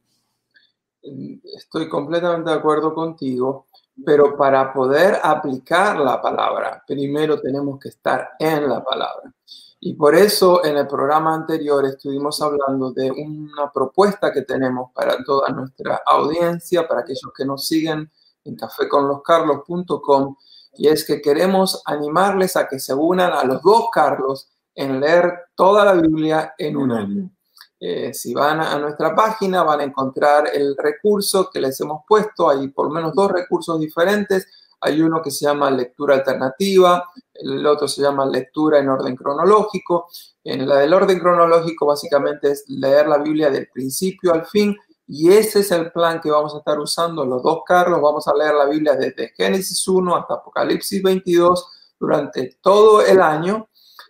Estoy 1.57 1.89
completamente 1.89 2.51
de 2.51 2.57
acuerdo 2.57 2.93
contigo, 2.93 3.67
pero 4.05 4.37
para 4.37 4.73
poder 4.73 5.21
aplicar 5.23 6.01
la 6.01 6.21
palabra, 6.21 6.83
primero 6.85 7.41
tenemos 7.41 7.79
que 7.79 7.91
estar 7.91 8.31
en 8.41 8.69
la 8.69 8.83
palabra. 8.83 9.33
Y 9.79 9.95
por 9.95 10.17
eso 10.17 10.65
en 10.65 10.77
el 10.77 10.89
programa 10.89 11.37
anterior 11.37 11.87
estuvimos 11.87 12.43
hablando 12.43 12.91
de 12.91 13.13
una 13.13 13.71
propuesta 13.73 14.33
que 14.33 14.43
tenemos 14.43 14.91
para 14.93 15.23
toda 15.23 15.51
nuestra 15.51 16.03
audiencia, 16.05 16.89
para 16.89 17.03
aquellos 17.03 17.33
que 17.33 17.45
nos 17.45 17.69
siguen 17.69 18.11
en 18.47 18.57
caféconloscarlos.com, 18.57 20.37
y 20.75 20.89
es 20.89 21.07
que 21.07 21.21
queremos 21.21 21.83
animarles 21.87 22.57
a 22.57 22.69
que 22.69 22.79
se 22.79 22.95
unan 22.95 23.33
a 23.33 23.45
los 23.45 23.63
dos 23.63 23.87
Carlos 23.93 24.49
en 24.75 25.01
leer 25.01 25.33
toda 25.55 25.85
la 25.85 25.95
Biblia 25.95 26.55
en 26.59 26.77
un 26.77 26.93
año. 26.93 27.31
Eh, 27.79 28.15
si 28.15 28.33
van 28.33 28.61
a 28.61 28.79
nuestra 28.79 29.15
página 29.15 29.63
van 29.63 29.81
a 29.81 29.85
encontrar 29.85 30.49
el 30.53 30.75
recurso 30.79 31.51
que 31.53 31.61
les 31.61 31.79
hemos 31.81 32.03
puesto, 32.09 32.49
hay 32.49 32.69
por 32.69 32.87
lo 32.87 32.93
menos 32.93 33.15
dos 33.15 33.31
recursos 33.31 33.79
diferentes. 33.81 34.47
Hay 34.81 35.01
uno 35.01 35.23
que 35.23 35.31
se 35.31 35.47
llama 35.47 35.71
lectura 35.71 36.15
alternativa, 36.15 37.11
el 37.35 37.67
otro 37.67 37.89
se 37.89 38.03
llama 38.03 38.27
lectura 38.27 38.79
en 38.79 38.89
orden 38.89 39.17
cronológico. 39.17 40.09
En 40.45 40.69
la 40.69 40.77
del 40.77 40.93
orden 40.93 41.19
cronológico 41.19 41.87
básicamente 41.87 42.53
es 42.53 42.65
leer 42.69 43.09
la 43.09 43.19
Biblia 43.19 43.51
del 43.51 43.69
principio 43.69 44.33
al 44.33 44.47
fin 44.47 44.77
y 45.07 45.33
ese 45.33 45.61
es 45.61 45.71
el 45.71 45.93
plan 45.93 46.21
que 46.21 46.31
vamos 46.31 46.55
a 46.55 46.59
estar 46.59 46.79
usando 46.79 47.25
los 47.25 47.43
dos 47.43 47.61
Carlos. 47.65 48.01
Vamos 48.01 48.27
a 48.27 48.35
leer 48.35 48.55
la 48.55 48.67
Biblia 48.67 48.95
desde 48.95 49.33
Génesis 49.37 49.87
1 49.87 50.17
hasta 50.17 50.35
Apocalipsis 50.35 51.03
22 51.03 51.95
durante 51.99 52.59
todo 52.61 53.05
el 53.05 53.21
año 53.21 53.69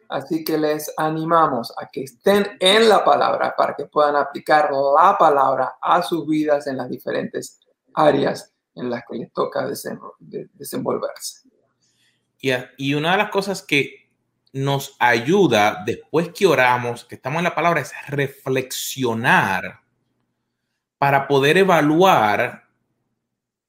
Así 0.09 0.45
que 0.45 0.57
les 0.57 0.93
animamos 0.97 1.73
a 1.77 1.89
que 1.89 2.05
estén 2.05 2.47
en 2.61 2.89
la 2.89 3.05
palabra 3.05 3.55
para 3.57 3.75
que 3.75 3.87
puedan 3.87 4.17
aplicar 4.17 4.71
la 4.71 5.17
palabra 5.19 5.77
a 5.81 6.03
sus 6.03 6.27
vidas 6.27 6.67
en 6.67 6.77
las 6.77 6.89
diferentes 6.89 7.61
áreas 7.95 8.53
en 8.75 8.91
las 8.91 9.03
que 9.09 9.17
les 9.17 9.33
toca 9.33 9.67
desenvolverse. 9.67 11.49
Y 12.77 12.95
una 12.95 13.13
de 13.13 13.19
las 13.19 13.31
cosas 13.31 13.63
que 13.63 14.11
nos 14.53 14.95
ayuda 15.01 15.83
después 15.85 16.29
que 16.29 16.47
oramos, 16.47 17.05
que 17.05 17.17
estamos 17.17 17.39
en 17.39 17.45
la 17.45 17.55
palabra, 17.55 17.81
es 17.81 17.93
reflexionar 18.09 19.81
para 20.99 21.29
poder 21.29 21.59
evaluar 21.59 22.65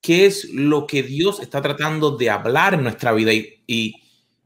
qué 0.02 0.26
es 0.26 0.46
lo 0.54 0.88
que 0.88 1.04
Dios 1.04 1.40
está 1.40 1.62
tratando 1.62 2.18
de 2.18 2.30
hablar 2.30 2.74
en 2.74 2.84
nuestra 2.84 3.12
vida 3.12 3.34
y, 3.34 3.94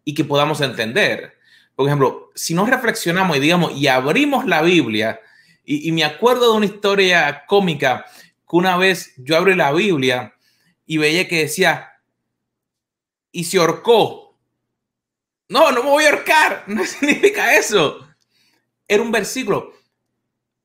y 0.04 0.14
que 0.14 0.24
podamos 0.24 0.62
entender 0.62 1.42
por 1.82 1.88
ejemplo, 1.88 2.30
si 2.36 2.54
nos 2.54 2.70
reflexionamos 2.70 3.38
y 3.38 3.40
digamos, 3.40 3.74
y 3.76 3.88
abrimos 3.88 4.46
la 4.46 4.62
Biblia, 4.62 5.20
y, 5.66 5.92
me 5.92 6.04
acuerdo 6.04 6.52
de 6.52 6.58
una 6.58 6.66
historia 6.68 7.44
cómica 7.48 8.06
que 8.16 8.56
una 8.56 8.78
vez 8.78 9.14
yo 9.18 9.36
abrí 9.36 9.56
la 9.56 9.72
Biblia 9.72 10.36
y 10.86 10.98
veía 10.98 11.28
que 11.28 11.40
decía, 11.40 11.94
y 13.32 13.46
se 13.46 13.58
ahorcó. 13.58 14.38
No, 15.50 15.72
no 15.72 15.82
me 15.82 15.90
voy 15.90 16.04
a 16.04 16.10
ahorcar, 16.10 16.64
no 16.68 16.86
significa 16.86 17.56
eso. 17.56 18.08
Era 18.88 19.02
un 19.02 19.12
versículo. 19.12 19.74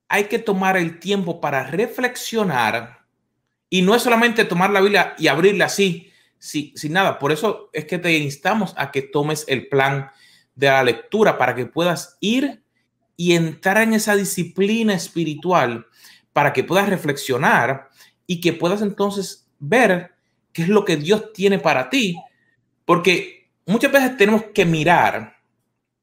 Hay 0.08 0.24
que 0.24 0.38
tomar 0.38 0.76
el 0.76 0.98
tiempo 0.98 1.40
para 1.40 1.64
reflexionar 1.64 3.06
y 3.68 3.82
no 3.82 3.94
es 3.94 4.02
solamente 4.02 4.44
tomar 4.44 4.70
la 4.70 4.80
Biblia 4.80 5.14
y 5.18 5.28
abrirla 5.28 5.66
así, 5.66 6.12
sin, 6.38 6.72
nada. 6.92 7.18
Por 7.18 7.32
eso 7.32 7.70
es 7.72 7.84
que 7.84 7.98
te 7.98 8.16
instamos 8.16 8.74
a 8.76 8.90
que 8.90 9.02
tomes 9.02 9.44
el 9.48 9.68
plan 9.68 10.10
de 10.54 10.68
la 10.68 10.84
lectura 10.84 11.36
para 11.36 11.54
que 11.54 11.66
puedas 11.66 12.16
ir 12.20 12.62
y 13.16 13.34
entrar 13.34 13.78
en 13.78 13.94
esa 13.94 14.14
disciplina 14.14 14.94
espiritual 14.94 15.86
para 16.32 16.52
que 16.52 16.64
puedas 16.64 16.88
reflexionar 16.88 17.88
y 18.26 18.40
que 18.40 18.52
puedas 18.52 18.82
entonces 18.82 19.48
ver 19.58 20.12
qué 20.52 20.62
es 20.62 20.68
lo 20.68 20.84
que 20.84 20.96
Dios 20.96 21.32
tiene 21.32 21.58
para 21.58 21.90
ti. 21.90 22.16
Porque 22.84 23.50
muchas 23.64 23.90
veces 23.90 24.16
tenemos 24.16 24.44
que 24.54 24.64
mirar 24.64 25.38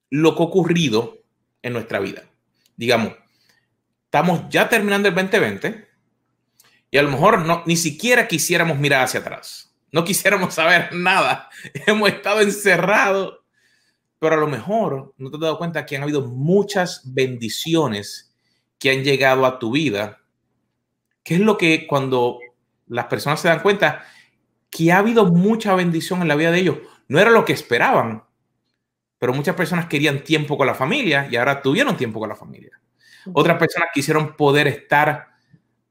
lo 0.10 0.36
que 0.36 0.44
ha 0.44 0.46
ocurrido 0.46 1.24
en 1.62 1.74
nuestra 1.74 2.00
vida. 2.00 2.24
Digamos, 2.76 3.14
estamos 4.14 4.48
ya 4.48 4.70
terminando 4.70 5.10
el 5.10 5.16
2020 5.16 5.88
y 6.92 6.98
a 7.00 7.02
lo 7.02 7.10
mejor 7.10 7.44
no, 7.48 7.64
ni 7.66 7.76
siquiera 7.76 8.28
quisiéramos 8.28 8.78
mirar 8.78 9.06
hacia 9.06 9.22
atrás. 9.22 9.76
No 9.92 10.04
quisiéramos 10.06 10.54
saber 10.54 10.94
nada. 10.94 11.50
Hemos 11.88 12.10
estado 12.10 12.42
encerrados 12.42 13.40
pero 14.20 14.36
a 14.36 14.40
lo 14.40 14.48
mejor 14.48 15.14
no 15.18 15.30
te 15.30 15.36
has 15.36 15.42
dado 15.42 15.58
cuenta 15.58 15.86
que 15.86 15.98
han 15.98 16.04
habido 16.04 16.22
muchas 16.22 17.02
bendiciones 17.14 18.34
que 18.80 18.92
han 18.92 19.04
llegado 19.04 19.46
a 19.46 19.60
tu 19.60 19.72
vida. 19.72 20.22
¿Qué 21.24 21.34
es 21.34 21.42
lo 21.42 21.58
que 21.58 21.88
cuando 21.88 22.40
las 22.88 23.08
personas 23.08 23.42
se 23.42 23.50
dan 23.50 23.60
cuenta 23.60 24.06
que 24.70 24.94
ha 24.94 25.00
habido 25.00 25.26
mucha 25.26 25.76
bendición 25.76 26.22
en 26.22 26.30
la 26.30 26.36
vida 26.36 26.52
de 26.52 26.60
ellos? 26.60 26.78
No 27.10 27.20
era 27.20 27.32
lo 27.32 27.44
que 27.44 27.52
esperaban, 27.52 28.24
pero 29.20 29.34
muchas 29.34 29.56
personas 29.56 29.88
querían 29.88 30.24
tiempo 30.24 30.56
con 30.56 30.68
la 30.68 30.76
familia 30.76 31.28
y 31.30 31.36
ahora 31.36 31.62
tuvieron 31.62 31.98
tiempo 31.98 32.22
con 32.22 32.30
la 32.30 32.36
familia. 32.38 32.80
Otras 33.32 33.58
personas 33.58 33.90
quisieron 33.94 34.36
poder 34.36 34.68
estar 34.68 35.28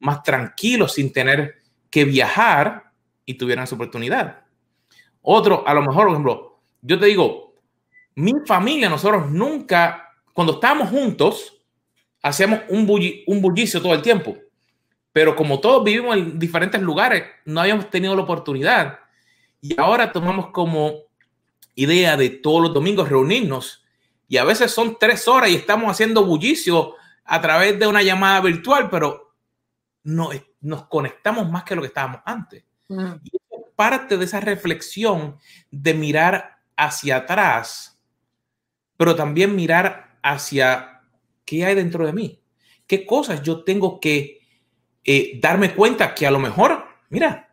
más 0.01 0.23
tranquilos 0.23 0.95
sin 0.95 1.13
tener 1.13 1.63
que 1.91 2.05
viajar 2.05 2.93
y 3.25 3.35
tuvieron 3.35 3.65
esa 3.65 3.75
oportunidad. 3.75 4.43
Otro, 5.23 5.67
a 5.67 5.73
lo 5.73 5.83
mejor, 5.83 6.05
por 6.05 6.11
ejemplo, 6.11 6.61
yo 6.83 6.99
te 6.99 7.07
digo, 7.07 7.55
mi 8.17 8.35
familia, 8.45 8.89
nosotros 8.89 9.31
nunca, 9.31 10.11
cuando 10.33 10.55
estábamos 10.55 10.91
juntos, 10.91 11.63
hacíamos 12.23 12.61
un, 12.69 12.89
un 13.27 13.41
bullicio 13.41 13.81
todo 13.81 13.95
el 13.95 14.03
tiempo. 14.03 14.37
Pero 15.13 15.37
como 15.37 15.61
todos 15.61 15.85
vivimos 15.85 16.17
en 16.17 16.39
diferentes 16.39 16.81
lugares, 16.81 17.25
no 17.45 17.61
habíamos 17.61 17.91
tenido 17.91 18.17
la 18.17 18.23
oportunidad. 18.23 18.99
Y 19.61 19.79
ahora 19.79 20.11
tomamos 20.11 20.49
como 20.49 20.95
idea 21.75 22.17
de 22.17 22.31
todos 22.31 22.63
los 22.63 22.75
domingos 22.75 23.09
reunirnos. 23.09 23.85
Y 24.29 24.39
a 24.39 24.45
veces 24.45 24.73
son 24.73 24.97
tres 24.99 25.29
horas 25.29 25.51
y 25.51 25.57
estamos 25.57 25.91
haciendo 25.91 26.25
bullicio 26.25 26.95
a 27.25 27.41
través 27.41 27.79
de 27.79 27.87
una 27.87 28.03
llamada 28.03 28.41
virtual, 28.41 28.89
pero 28.91 29.35
no, 30.05 30.31
nos 30.61 30.87
conectamos 30.87 31.51
más 31.51 31.65
que 31.65 31.75
lo 31.75 31.83
que 31.83 31.89
estábamos 31.89 32.21
antes. 32.25 32.65
Mm. 32.89 33.13
Y 33.23 33.39
parte 33.77 34.17
de 34.17 34.25
esa 34.25 34.41
reflexión 34.41 35.39
de 35.71 35.95
mirar 35.95 36.59
hacia 36.77 37.17
atrás 37.17 37.93
pero 39.03 39.17
también 39.17 39.57
mirar 39.57 40.17
hacia 40.23 41.03
qué 41.45 41.65
hay 41.65 41.75
dentro 41.75 42.07
de 42.07 42.13
mí, 42.13 42.41
qué 42.87 43.05
cosas 43.05 43.43
yo 43.43 43.65
tengo 43.65 43.99
que 43.99 44.43
eh, 45.03 45.41
darme 45.43 45.75
cuenta 45.75 46.15
que 46.15 46.25
a 46.25 46.31
lo 46.31 46.39
mejor, 46.39 46.85
mira, 47.11 47.53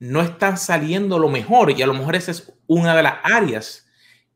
no 0.00 0.20
están 0.22 0.58
saliendo 0.58 1.20
lo 1.20 1.28
mejor 1.28 1.70
y 1.70 1.80
a 1.82 1.86
lo 1.86 1.94
mejor 1.94 2.16
esa 2.16 2.32
es 2.32 2.52
una 2.66 2.96
de 2.96 3.04
las 3.04 3.18
áreas 3.22 3.86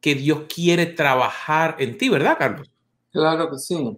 que 0.01 0.15
Dios 0.15 0.43
quiere 0.49 0.87
trabajar 0.87 1.75
en 1.81 1.99
ti, 1.99 2.09
¿verdad, 2.09 2.37
Carlos? 2.39 2.71
Claro 3.15 3.49
que 3.49 3.59
sí. 3.59 3.97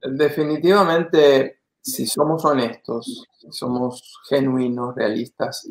Definitivamente, 0.00 1.58
si 1.82 2.06
somos 2.06 2.44
honestos, 2.44 3.24
si 3.40 3.50
somos 3.50 4.20
genuinos, 4.28 4.94
realistas, 4.94 5.66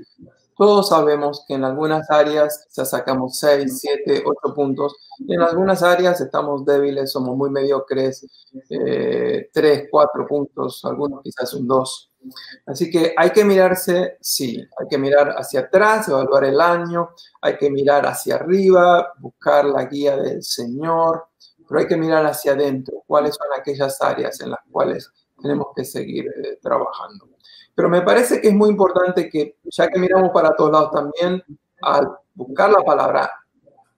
todos 0.57 0.89
sabemos 0.89 1.45
que 1.47 1.53
en 1.55 1.63
algunas 1.63 2.09
áreas 2.11 2.67
ya 2.75 2.83
sacamos 2.83 3.39
6, 3.39 3.79
7, 3.79 4.23
8 4.25 4.53
puntos 4.53 4.93
en 5.29 5.41
algunas 5.41 5.81
áreas 5.81 6.19
estamos 6.21 6.65
débiles, 6.65 7.11
somos 7.11 7.37
muy 7.37 7.49
mediocres, 7.49 8.27
3, 8.69 9.49
eh, 9.55 9.87
4 9.89 10.27
puntos, 10.27 10.83
algunos 10.83 11.21
quizás 11.23 11.53
un 11.53 11.67
2. 11.67 12.11
Así 12.65 12.91
que 12.91 13.13
hay 13.17 13.31
que 13.31 13.45
mirarse, 13.45 14.17
sí, 14.21 14.57
hay 14.79 14.87
que 14.89 14.97
mirar 14.97 15.35
hacia 15.37 15.61
atrás, 15.61 16.07
evaluar 16.09 16.43
el 16.45 16.59
año, 16.61 17.09
hay 17.41 17.57
que 17.57 17.69
mirar 17.71 18.05
hacia 18.05 18.35
arriba, 18.35 19.13
buscar 19.19 19.65
la 19.65 19.85
guía 19.85 20.17
del 20.17 20.43
Señor, 20.43 21.27
pero 21.73 21.81
hay 21.81 21.87
que 21.87 21.97
mirar 21.97 22.23
hacia 22.23 22.51
adentro, 22.51 23.03
cuáles 23.07 23.33
son 23.33 23.47
aquellas 23.59 23.99
áreas 23.99 24.39
en 24.41 24.51
las 24.51 24.59
cuales 24.69 25.11
tenemos 25.41 25.69
que 25.75 25.83
seguir 25.83 26.27
eh, 26.27 26.59
trabajando. 26.61 27.29
Pero 27.73 27.89
me 27.89 28.03
parece 28.03 28.39
que 28.39 28.49
es 28.49 28.53
muy 28.53 28.69
importante 28.69 29.27
que, 29.27 29.57
ya 29.63 29.87
que 29.87 29.97
miramos 29.97 30.29
para 30.29 30.55
todos 30.55 30.71
lados 30.71 30.91
también, 30.91 31.43
al 31.81 32.09
buscar 32.35 32.69
la 32.69 32.81
palabra, 32.81 33.31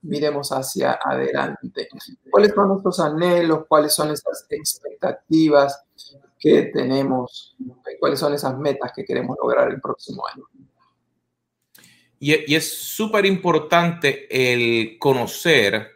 miremos 0.00 0.52
hacia 0.52 0.98
adelante. 1.04 1.86
¿Cuáles 2.30 2.54
son 2.54 2.68
nuestros 2.68 2.98
anhelos? 2.98 3.66
¿Cuáles 3.68 3.92
son 3.92 4.10
esas 4.10 4.46
expectativas 4.48 5.84
que 6.38 6.70
tenemos? 6.72 7.58
¿Cuáles 8.00 8.18
son 8.18 8.32
esas 8.32 8.56
metas 8.56 8.90
que 8.96 9.04
queremos 9.04 9.36
lograr 9.38 9.68
el 9.68 9.82
próximo 9.82 10.26
año? 10.26 10.44
Y, 12.20 12.54
es 12.54 12.72
súper 12.72 13.26
importante 13.26 14.26
el 14.30 14.98
conocer 14.98 15.88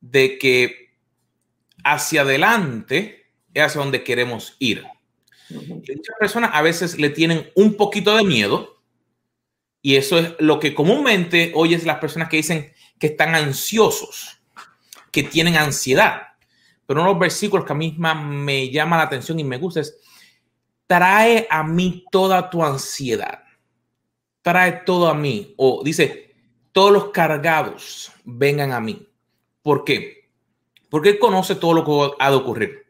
de 0.00 0.38
que 0.38 0.87
hacia 1.84 2.22
adelante 2.22 3.32
es 3.54 3.62
hacia 3.62 3.80
donde 3.80 4.04
queremos 4.04 4.56
ir. 4.58 4.84
muchas 5.50 6.16
personas 6.18 6.50
a 6.52 6.62
veces 6.62 6.98
le 6.98 7.10
tienen 7.10 7.50
un 7.54 7.74
poquito 7.74 8.16
de 8.16 8.24
miedo 8.24 8.82
y 9.80 9.96
eso 9.96 10.18
es 10.18 10.34
lo 10.38 10.60
que 10.60 10.74
comúnmente 10.74 11.52
oyes 11.54 11.86
las 11.86 11.98
personas 11.98 12.28
que 12.28 12.38
dicen 12.38 12.72
que 12.98 13.08
están 13.08 13.34
ansiosos, 13.34 14.40
que 15.12 15.22
tienen 15.22 15.56
ansiedad. 15.56 16.22
Pero 16.86 17.00
uno 17.00 17.10
de 17.10 17.14
los 17.14 17.20
versículos 17.20 17.64
que 17.64 17.72
a 17.72 17.76
mí 17.76 17.94
me 17.98 18.70
llama 18.70 18.96
la 18.96 19.04
atención 19.04 19.38
y 19.38 19.44
me 19.44 19.58
gusta 19.58 19.80
es, 19.80 19.96
trae 20.86 21.46
a 21.50 21.62
mí 21.62 22.04
toda 22.10 22.50
tu 22.50 22.64
ansiedad 22.64 23.44
trae 24.48 24.72
todo 24.86 25.08
a 25.08 25.14
mí. 25.14 25.54
O 25.58 25.82
dice, 25.84 26.34
todos 26.72 26.90
los 26.90 27.10
cargados 27.10 28.10
vengan 28.24 28.72
a 28.72 28.80
mí. 28.80 29.06
¿Por 29.60 29.84
qué? 29.84 30.17
Porque 30.88 31.10
Él 31.10 31.18
conoce 31.18 31.54
todo 31.54 31.74
lo 31.74 31.84
que 31.84 32.16
ha 32.18 32.30
de 32.30 32.36
ocurrir, 32.36 32.86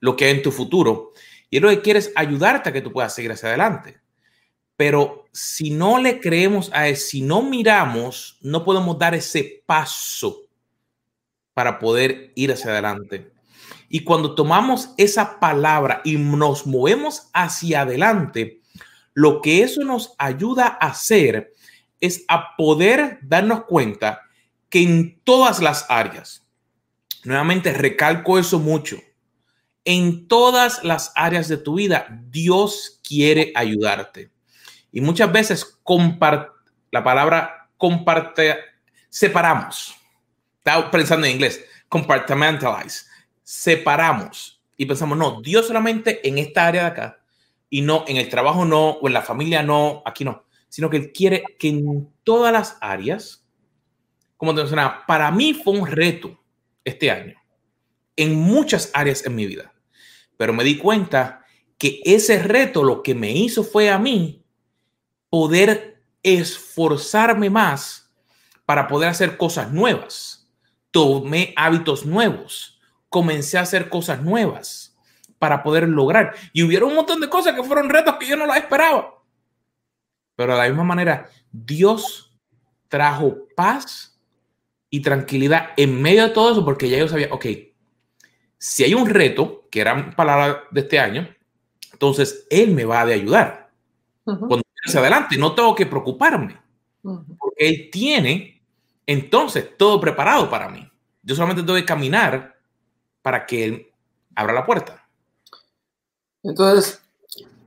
lo 0.00 0.16
que 0.16 0.26
hay 0.26 0.32
en 0.32 0.42
tu 0.42 0.52
futuro. 0.52 1.12
Y 1.50 1.56
Él 1.56 1.62
lo 1.62 1.70
que 1.70 1.80
quiere 1.80 1.98
es 1.98 2.12
ayudarte 2.14 2.68
a 2.68 2.72
que 2.72 2.80
tú 2.80 2.92
puedas 2.92 3.14
seguir 3.14 3.32
hacia 3.32 3.48
adelante. 3.48 4.00
Pero 4.76 5.24
si 5.32 5.70
no 5.70 5.98
le 5.98 6.20
creemos 6.20 6.70
a 6.72 6.88
Él, 6.88 6.96
si 6.96 7.22
no 7.22 7.42
miramos, 7.42 8.38
no 8.42 8.64
podemos 8.64 8.98
dar 8.98 9.14
ese 9.14 9.62
paso 9.66 10.42
para 11.54 11.78
poder 11.78 12.32
ir 12.36 12.52
hacia 12.52 12.70
adelante. 12.70 13.32
Y 13.88 14.04
cuando 14.04 14.34
tomamos 14.34 14.90
esa 14.96 15.40
palabra 15.40 16.02
y 16.04 16.16
nos 16.16 16.66
movemos 16.66 17.30
hacia 17.32 17.80
adelante, 17.82 18.60
lo 19.14 19.40
que 19.40 19.62
eso 19.62 19.82
nos 19.82 20.14
ayuda 20.18 20.78
a 20.80 20.88
hacer 20.88 21.52
es 22.00 22.24
a 22.28 22.54
poder 22.56 23.18
darnos 23.22 23.64
cuenta 23.64 24.20
que 24.68 24.82
en 24.82 25.20
todas 25.24 25.60
las 25.60 25.86
áreas, 25.88 26.46
nuevamente 27.24 27.72
recalco 27.72 28.38
eso 28.38 28.58
mucho, 28.58 28.98
en 29.84 30.28
todas 30.28 30.84
las 30.84 31.12
áreas 31.14 31.48
de 31.48 31.56
tu 31.56 31.76
vida, 31.76 32.06
Dios 32.28 33.00
quiere 33.02 33.52
ayudarte. 33.54 34.30
Y 34.92 35.00
muchas 35.00 35.32
veces 35.32 35.78
la 36.90 37.04
palabra 37.04 37.70
comparte, 37.76 38.56
separamos. 39.08 39.96
Estaba 40.58 40.90
pensando 40.90 41.26
en 41.26 41.34
inglés, 41.34 41.64
compartmentalize. 41.88 43.06
Separamos 43.42 44.62
y 44.76 44.84
pensamos, 44.84 45.16
no, 45.16 45.40
Dios 45.40 45.66
solamente 45.66 46.26
en 46.28 46.36
esta 46.36 46.66
área 46.66 46.82
de 46.82 46.88
acá 46.88 47.20
y 47.70 47.80
no 47.80 48.04
en 48.06 48.18
el 48.18 48.28
trabajo 48.28 48.64
no, 48.64 48.90
o 48.90 49.06
en 49.06 49.14
la 49.14 49.22
familia 49.22 49.62
no, 49.62 50.02
aquí 50.04 50.24
no, 50.24 50.44
sino 50.68 50.90
que 50.90 50.98
Él 50.98 51.12
quiere 51.12 51.44
que 51.58 51.68
en 51.68 52.12
todas 52.24 52.52
las 52.52 52.76
áreas, 52.80 53.44
como 54.36 54.54
te 54.54 54.60
mencionaba, 54.60 55.06
para 55.06 55.30
mí 55.30 55.54
fue 55.54 55.72
un 55.78 55.86
reto 55.86 56.37
este 56.88 57.10
año, 57.10 57.36
en 58.16 58.34
muchas 58.34 58.90
áreas 58.94 59.24
en 59.24 59.34
mi 59.34 59.46
vida, 59.46 59.72
pero 60.36 60.52
me 60.52 60.64
di 60.64 60.78
cuenta 60.78 61.44
que 61.78 62.00
ese 62.04 62.42
reto 62.42 62.82
lo 62.82 63.02
que 63.02 63.14
me 63.14 63.30
hizo 63.30 63.62
fue 63.62 63.90
a 63.90 63.98
mí 63.98 64.44
poder 65.30 66.02
esforzarme 66.22 67.50
más 67.50 68.12
para 68.66 68.88
poder 68.88 69.08
hacer 69.08 69.36
cosas 69.36 69.72
nuevas. 69.72 70.50
Tomé 70.90 71.54
hábitos 71.56 72.04
nuevos, 72.04 72.80
comencé 73.08 73.58
a 73.58 73.62
hacer 73.62 73.88
cosas 73.88 74.22
nuevas 74.22 74.96
para 75.38 75.62
poder 75.62 75.88
lograr. 75.88 76.34
Y 76.52 76.62
hubieron 76.62 76.90
un 76.90 76.96
montón 76.96 77.20
de 77.20 77.28
cosas 77.28 77.54
que 77.54 77.62
fueron 77.62 77.88
retos 77.88 78.16
que 78.16 78.26
yo 78.26 78.36
no 78.36 78.46
las 78.46 78.58
esperaba. 78.58 79.22
Pero 80.34 80.52
de 80.52 80.58
la 80.58 80.68
misma 80.68 80.84
manera, 80.84 81.30
Dios 81.50 82.36
trajo 82.88 83.46
paz 83.54 84.17
y 84.90 85.00
tranquilidad 85.00 85.70
en 85.76 86.00
medio 86.00 86.24
de 86.24 86.30
todo 86.30 86.52
eso, 86.52 86.64
porque 86.64 86.88
ya 86.88 86.98
yo 86.98 87.08
sabía, 87.08 87.28
ok, 87.30 87.46
si 88.58 88.84
hay 88.84 88.94
un 88.94 89.08
reto, 89.08 89.66
que 89.70 89.80
era 89.80 90.14
palabra 90.16 90.64
de 90.70 90.80
este 90.80 90.98
año, 90.98 91.28
entonces 91.92 92.46
Él 92.50 92.72
me 92.72 92.84
va 92.84 93.00
a 93.00 93.04
ayudar. 93.04 93.70
Cuando 94.24 94.62
hacia 94.84 95.00
adelante, 95.00 95.36
no 95.38 95.54
tengo 95.54 95.74
que 95.74 95.86
preocuparme, 95.86 96.60
porque 97.02 97.68
Él 97.68 97.88
tiene 97.90 98.62
entonces 99.06 99.76
todo 99.76 100.00
preparado 100.00 100.50
para 100.50 100.68
mí. 100.68 100.86
Yo 101.22 101.34
solamente 101.34 101.62
tengo 101.62 101.78
que 101.78 101.84
caminar 101.84 102.56
para 103.22 103.46
que 103.46 103.64
Él 103.64 103.86
abra 104.34 104.52
la 104.52 104.66
puerta. 104.66 105.06
Entonces, 106.42 107.02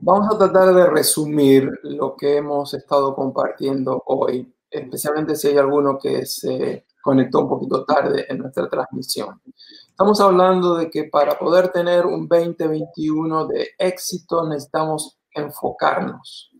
vamos 0.00 0.34
a 0.34 0.38
tratar 0.38 0.74
de 0.74 0.86
resumir 0.86 1.70
lo 1.82 2.16
que 2.16 2.36
hemos 2.36 2.74
estado 2.74 3.14
compartiendo 3.14 4.02
hoy, 4.06 4.52
especialmente 4.70 5.36
si 5.36 5.48
hay 5.48 5.58
alguno 5.58 5.98
que 5.98 6.26
se 6.26 6.84
conectó 7.02 7.40
un 7.40 7.48
poquito 7.48 7.84
tarde 7.84 8.26
en 8.28 8.38
nuestra 8.38 8.68
transmisión. 8.68 9.40
Estamos 9.88 10.20
hablando 10.20 10.76
de 10.76 10.88
que 10.88 11.04
para 11.04 11.38
poder 11.38 11.68
tener 11.68 12.06
un 12.06 12.28
2021 12.28 13.46
de 13.46 13.70
éxito 13.78 14.48
necesitamos 14.48 15.18
enfocarnos. 15.34 16.50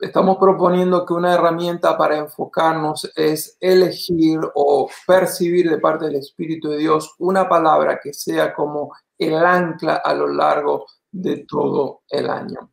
Estamos 0.00 0.36
proponiendo 0.38 1.04
que 1.04 1.12
una 1.12 1.34
herramienta 1.34 1.98
para 1.98 2.18
enfocarnos 2.18 3.10
es 3.16 3.56
elegir 3.60 4.38
o 4.54 4.88
percibir 5.06 5.68
de 5.68 5.78
parte 5.78 6.04
del 6.04 6.16
Espíritu 6.16 6.68
de 6.68 6.78
Dios 6.78 7.14
una 7.18 7.48
palabra 7.48 7.98
que 8.00 8.12
sea 8.12 8.54
como 8.54 8.92
el 9.18 9.34
ancla 9.34 9.96
a 9.96 10.14
lo 10.14 10.28
largo 10.28 10.86
de 11.10 11.44
todo 11.48 12.02
el 12.08 12.30
año. 12.30 12.70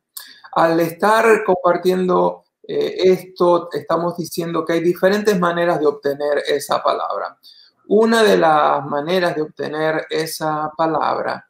Al 0.52 0.78
estar 0.78 1.42
compartiendo 1.44 2.45
eh, 2.68 2.94
esto, 3.12 3.68
estamos 3.72 4.16
diciendo 4.16 4.64
que 4.64 4.74
hay 4.74 4.80
diferentes 4.80 5.38
maneras 5.38 5.78
de 5.80 5.86
obtener 5.86 6.42
esa 6.46 6.82
palabra. 6.82 7.38
Una 7.88 8.22
de 8.22 8.36
las 8.36 8.84
maneras 8.84 9.36
de 9.36 9.42
obtener 9.42 10.06
esa 10.10 10.72
palabra 10.76 11.46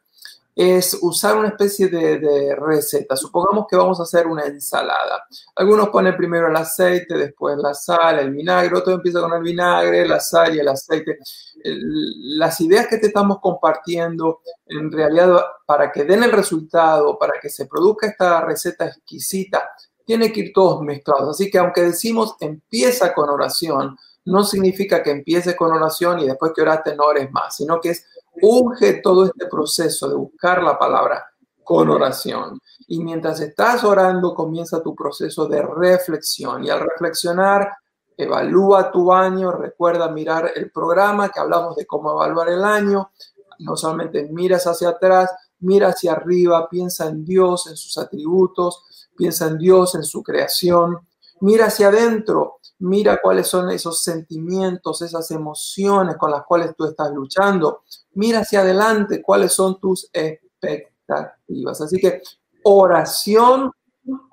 es 0.57 0.97
usar 1.01 1.37
una 1.37 1.49
especie 1.49 1.87
de, 1.87 2.55
receta. 2.55 3.15
Supongamos 3.15 3.67
que 3.69 3.75
vamos 3.75 3.99
a 3.99 4.03
hacer 4.03 4.25
una 4.25 4.43
ensalada. 4.45 5.27
Algunos 5.55 5.89
ponen 5.89 6.17
primero 6.17 6.47
el 6.47 6.55
aceite, 6.55 7.15
después 7.15 7.57
la 7.57 7.75
sal, 7.75 8.17
el 8.17 8.31
vinagre, 8.31 8.75
otro 8.75 8.93
empieza 8.93 9.21
con 9.21 9.33
el 9.33 9.43
vinagre, 9.43 10.07
la 10.07 10.19
sal 10.19 10.55
y 10.55 10.59
el 10.59 10.67
aceite. 10.67 11.19
Las 11.63 12.59
ideas 12.59 12.87
que 12.87 12.97
te 12.97 13.07
estamos 13.07 13.37
compartiendo, 13.39 14.41
en 14.65 14.91
realidad, 14.91 15.39
para 15.67 15.91
que 15.91 16.05
den 16.05 16.23
el 16.23 16.31
resultado, 16.31 17.19
para 17.19 17.33
que 17.39 17.49
se 17.49 17.67
produzca 17.67 18.07
esta 18.07 18.41
receta 18.41 18.87
exquisita, 18.87 19.69
tiene 20.07 20.31
que 20.31 20.39
ir 20.39 20.53
todos 20.53 20.81
mezclados. 20.81 21.29
Así 21.31 21.51
que 21.51 21.57
aunque 21.57 21.81
decimos 21.81 22.37
empieza 22.39 23.13
con 23.13 23.29
oración, 23.29 23.97
no 24.23 24.43
significa 24.45 25.03
que 25.03 25.11
empiece 25.11 25.53
con 25.55 25.71
oración 25.73 26.19
y 26.19 26.25
después 26.25 26.53
que 26.55 26.61
oraste 26.61 26.95
no 26.95 27.03
ores 27.03 27.29
más, 27.29 27.57
sino 27.57 27.81
que 27.81 27.89
es 27.89 28.05
unge 28.41 29.01
todo 29.03 29.25
este 29.25 29.47
proceso 29.47 30.07
de 30.07 30.15
buscar 30.15 30.63
la 30.63 30.79
palabra 30.79 31.25
con 31.61 31.89
oración. 31.89 32.61
Y 32.87 33.03
mientras 33.03 33.41
estás 33.41 33.83
orando, 33.83 34.33
comienza 34.33 34.81
tu 34.81 34.95
proceso 34.95 35.45
de 35.45 35.61
reflexión. 35.61 36.63
Y 36.63 36.69
al 36.69 36.79
reflexionar, 36.79 37.69
evalúa 38.15 38.89
tu 38.89 39.11
año, 39.11 39.51
recuerda 39.51 40.09
mirar 40.09 40.53
el 40.55 40.71
programa 40.71 41.27
que 41.27 41.41
hablamos 41.41 41.75
de 41.75 41.85
cómo 41.85 42.11
evaluar 42.13 42.47
el 42.47 42.63
año. 42.63 43.11
No 43.59 43.75
solamente 43.75 44.23
miras 44.31 44.67
hacia 44.67 44.89
atrás, 44.89 45.31
mira 45.59 45.89
hacia 45.89 46.13
arriba, 46.13 46.69
piensa 46.69 47.07
en 47.07 47.25
Dios, 47.25 47.67
en 47.67 47.75
sus 47.75 47.97
atributos, 47.97 49.06
piensa 49.17 49.47
en 49.47 49.57
Dios, 49.57 49.95
en 49.95 50.03
su 50.03 50.23
creación. 50.23 50.99
Mira 51.41 51.65
hacia 51.65 51.89
adentro, 51.89 52.59
mira 52.79 53.19
cuáles 53.21 53.47
son 53.47 53.69
esos 53.71 54.03
sentimientos, 54.03 55.01
esas 55.01 55.29
emociones 55.31 56.17
con 56.17 56.31
las 56.31 56.43
cuales 56.45 56.75
tú 56.75 56.85
estás 56.85 57.11
luchando 57.11 57.81
mira 58.17 58.39
hacia 58.39 58.61
adelante 58.61 59.21
cuáles 59.21 59.53
son 59.53 59.79
tus 59.79 60.09
expectativas. 60.11 61.81
Así 61.81 61.97
que 61.99 62.21
oración 62.63 63.71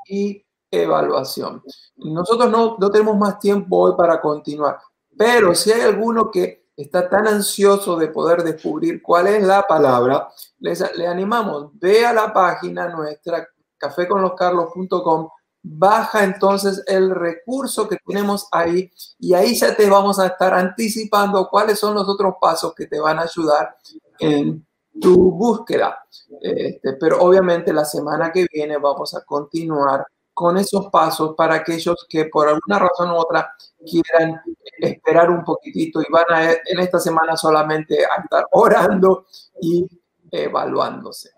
y 0.08 0.42
evaluación. 0.70 1.62
Nosotros 1.96 2.50
no, 2.50 2.90
tenemos 2.90 3.16
más 3.16 3.38
tiempo 3.38 3.78
hoy 3.78 3.92
para 3.96 4.20
continuar, 4.20 4.78
pero 5.16 5.54
si 5.54 5.70
hay 5.70 5.82
alguno 5.82 6.30
que 6.30 6.64
está 6.76 7.08
tan 7.08 7.28
ansioso 7.28 7.96
de 7.96 8.08
poder 8.08 8.42
descubrir 8.42 9.00
cuál 9.00 9.28
es 9.28 9.42
la 9.44 9.62
palabra, 9.62 10.28
les, 10.58 10.82
le 10.96 11.06
animamos, 11.06 11.70
ve 11.74 12.04
a 12.04 12.12
la 12.12 12.32
página 12.32 12.88
nuestra, 12.88 13.46
caféconloscarlos.com, 13.88 15.28
baja 15.62 16.24
entonces 16.24 16.82
el 16.86 17.10
recurso 17.10 17.88
que 17.88 17.96
tenemos 18.06 18.46
ahí 18.52 18.90
y 19.18 19.32
ahí 19.32 19.54
ya 19.54 19.74
te 19.74 19.88
vamos 19.88 20.18
a 20.18 20.26
estar 20.26 20.52
anticipando 20.52 21.48
cuáles 21.48 21.78
son 21.78 21.94
los 21.94 22.08
otros 22.08 22.34
pasos 22.40 22.74
que 22.74 22.86
te 22.86 23.00
van 23.00 23.18
a 23.18 23.22
ayudar 23.22 23.76
en 24.18 24.66
tu 25.00 25.32
búsqueda. 25.32 25.98
Este, 26.40 26.94
pero 26.94 27.20
obviamente 27.20 27.72
la 27.72 27.84
semana 27.84 28.30
que 28.30 28.46
viene 28.52 28.76
vamos 28.76 29.14
a 29.14 29.24
continuar 29.24 30.06
con 30.34 30.58
esos 30.58 30.88
pasos 30.90 31.34
para 31.36 31.54
aquellos 31.54 32.06
que 32.08 32.26
por 32.26 32.48
alguna 32.48 32.80
razón 32.80 33.10
u 33.10 33.14
otra 33.14 33.54
quieran 33.86 34.40
esperar 34.78 35.30
un 35.30 35.44
poquitito 35.44 36.02
y 36.02 36.06
van 36.10 36.24
a 36.30 36.52
en 36.52 36.80
esta 36.80 36.98
semana 36.98 37.36
solamente 37.36 38.04
a 38.04 38.22
estar 38.22 38.46
orando 38.50 39.26
y 39.60 39.86
evaluándose. 40.30 41.30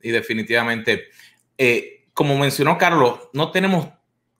Y 0.00 0.10
definitivamente, 0.10 1.04
eh, 1.58 2.06
como 2.14 2.38
mencionó 2.38 2.78
Carlos, 2.78 3.28
no 3.32 3.50
tenemos 3.50 3.88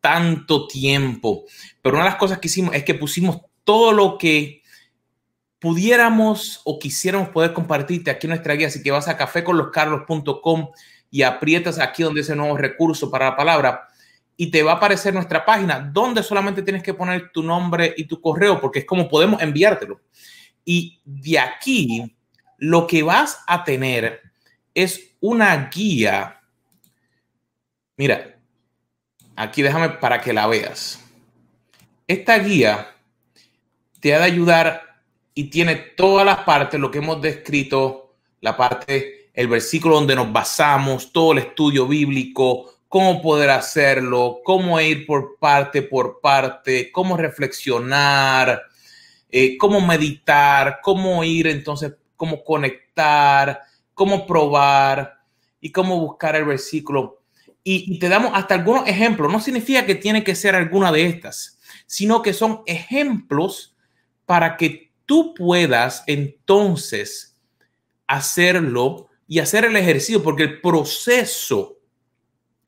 tanto 0.01 0.67
tiempo. 0.67 1.45
Pero 1.83 1.97
una 1.97 2.05
de 2.05 2.11
las 2.11 2.19
cosas 2.19 2.39
que 2.39 2.49
hicimos 2.49 2.75
es 2.75 2.85
que 2.85 2.95
pusimos 2.95 3.41
todo 3.65 3.93
lo 3.93 4.17
que 4.17 4.63
pudiéramos 5.59 6.61
o 6.65 6.79
quisiéramos 6.79 7.29
poder 7.31 7.53
compartirte 7.53 8.11
aquí 8.11 8.27
en 8.27 8.31
nuestra 8.31 8.55
guía. 8.55 8.69
Así 8.69 8.83
que 8.83 8.91
vas 8.91 9.09
a 9.09 9.17
caféconloscarlos.com 9.17 10.71
y 11.11 11.23
aprietas 11.23 11.79
aquí 11.79 12.03
donde 12.03 12.21
dice 12.21 12.37
nuevo 12.37 12.57
recurso 12.57 13.11
para 13.11 13.27
la 13.31 13.37
palabra 13.37 13.89
y 14.37 14.51
te 14.51 14.63
va 14.63 14.73
a 14.73 14.77
aparecer 14.77 15.13
nuestra 15.13 15.45
página 15.45 15.81
donde 15.81 16.23
solamente 16.23 16.63
tienes 16.63 16.83
que 16.83 16.95
poner 16.95 17.33
tu 17.33 17.43
nombre 17.43 17.93
y 17.97 18.05
tu 18.05 18.21
correo 18.21 18.61
porque 18.61 18.81
es 18.81 18.85
como 18.85 19.09
podemos 19.09 19.43
enviártelo. 19.43 20.01
Y 20.65 21.01
de 21.05 21.39
aquí 21.39 22.17
lo 22.59 22.87
que 22.87 23.03
vas 23.03 23.41
a 23.47 23.65
tener 23.65 24.21
es 24.75 25.17
una 25.21 25.69
guía. 25.75 26.38
Mira, 27.99 28.39
aquí 29.35 29.61
déjame 29.61 29.89
para 29.89 30.21
que 30.21 30.33
la 30.33 30.47
veas. 30.47 31.05
Esta 32.07 32.39
guía 32.39 32.95
te 33.99 34.15
ha 34.15 34.21
de 34.21 34.25
ayudar 34.25 35.03
y 35.35 35.51
tiene 35.51 35.75
todas 35.75 36.25
las 36.25 36.39
partes, 36.45 36.79
lo 36.79 36.93
que 36.93 36.99
hemos 36.99 37.21
descrito, 37.21 38.15
la 38.41 38.57
parte, 38.57 39.31
el 39.35 39.49
versículo 39.49 39.97
donde 39.97 40.15
nos 40.15 40.33
basamos, 40.33 41.13
todo 41.13 41.33
el 41.33 41.39
estudio 41.39 41.89
bíblico, 41.89 42.73
cómo 42.89 43.21
poder 43.21 43.51
hacerlo, 43.51 44.43
cómo 44.45 44.81
ir 44.81 45.05
por 45.05 45.37
parte 45.41 45.83
por 45.83 46.21
parte, 46.21 46.93
cómo 46.93 47.17
reflexionar, 47.17 48.63
eh, 49.29 49.59
cómo 49.59 49.81
meditar, 49.81 50.79
cómo 50.85 51.25
ir 51.25 51.49
entonces, 51.49 51.95
cómo 52.15 52.45
conectar, 52.45 53.61
cómo 53.93 54.25
probar 54.25 55.19
y 55.61 55.73
cómo 55.73 55.99
buscar 55.99 56.37
el 56.37 56.45
versículo. 56.45 57.18
Y, 57.71 57.99
te 57.99 58.09
damos 58.09 58.31
hasta 58.33 58.55
algunos 58.55 58.89
ejemplos. 58.89 59.31
No 59.31 59.41
significa 59.41 59.85
que 59.85 59.95
tiene 59.95 60.25
que 60.25 60.35
ser 60.35 60.55
alguna 60.55 60.91
de 60.91 61.05
estas, 61.05 61.59
sino 61.87 62.23
que 62.23 62.33
son 62.33 62.63
ejemplos 62.65 63.77
para 64.25 64.57
que 64.57 64.91
tú 65.05 65.35
puedas 65.35 66.03
entonces 66.07 67.37
hacerlo 68.07 69.09
y 69.27 69.41
hacer 69.41 69.67
el 69.67 69.77
ejercicio, 69.77 70.23
porque 70.23 70.45
el 70.45 70.63
proceso 70.63 71.77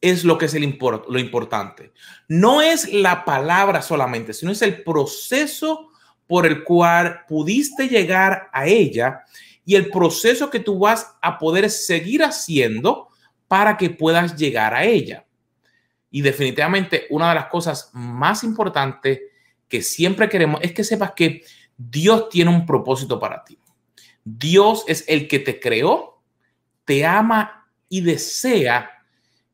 es 0.02 0.22
lo 0.22 0.36
que 0.36 0.44
es 0.44 0.54
el 0.54 0.78
lo 1.08 1.18
importante. 1.18 1.94
No 2.28 2.60
es 2.60 2.92
la 2.92 3.24
palabra 3.24 3.80
solamente, 3.80 4.34
sino 4.34 4.52
es 4.52 4.60
el 4.60 4.82
proceso 4.82 5.88
por 6.26 6.44
el 6.44 6.62
cual 6.62 7.24
pudiste 7.26 7.88
llegar 7.88 8.50
a 8.52 8.66
ella 8.66 9.22
y 9.64 9.76
el 9.76 9.90
proceso 9.90 10.50
que 10.50 10.60
tú 10.60 10.78
vas 10.78 11.14
a 11.22 11.38
poder 11.38 11.70
seguir 11.70 12.22
haciendo 12.22 13.09
para 13.50 13.76
que 13.76 13.90
puedas 13.90 14.36
llegar 14.36 14.72
a 14.74 14.84
ella. 14.84 15.26
Y 16.08 16.20
definitivamente 16.20 17.08
una 17.10 17.30
de 17.30 17.34
las 17.34 17.46
cosas 17.46 17.90
más 17.92 18.44
importantes 18.44 19.22
que 19.68 19.82
siempre 19.82 20.28
queremos 20.28 20.60
es 20.62 20.70
que 20.70 20.84
sepas 20.84 21.14
que 21.16 21.42
Dios 21.76 22.28
tiene 22.28 22.52
un 22.52 22.64
propósito 22.64 23.18
para 23.18 23.42
ti. 23.42 23.58
Dios 24.22 24.84
es 24.86 25.04
el 25.08 25.26
que 25.26 25.40
te 25.40 25.58
creó, 25.58 26.22
te 26.84 27.04
ama 27.04 27.68
y 27.88 28.02
desea 28.02 28.88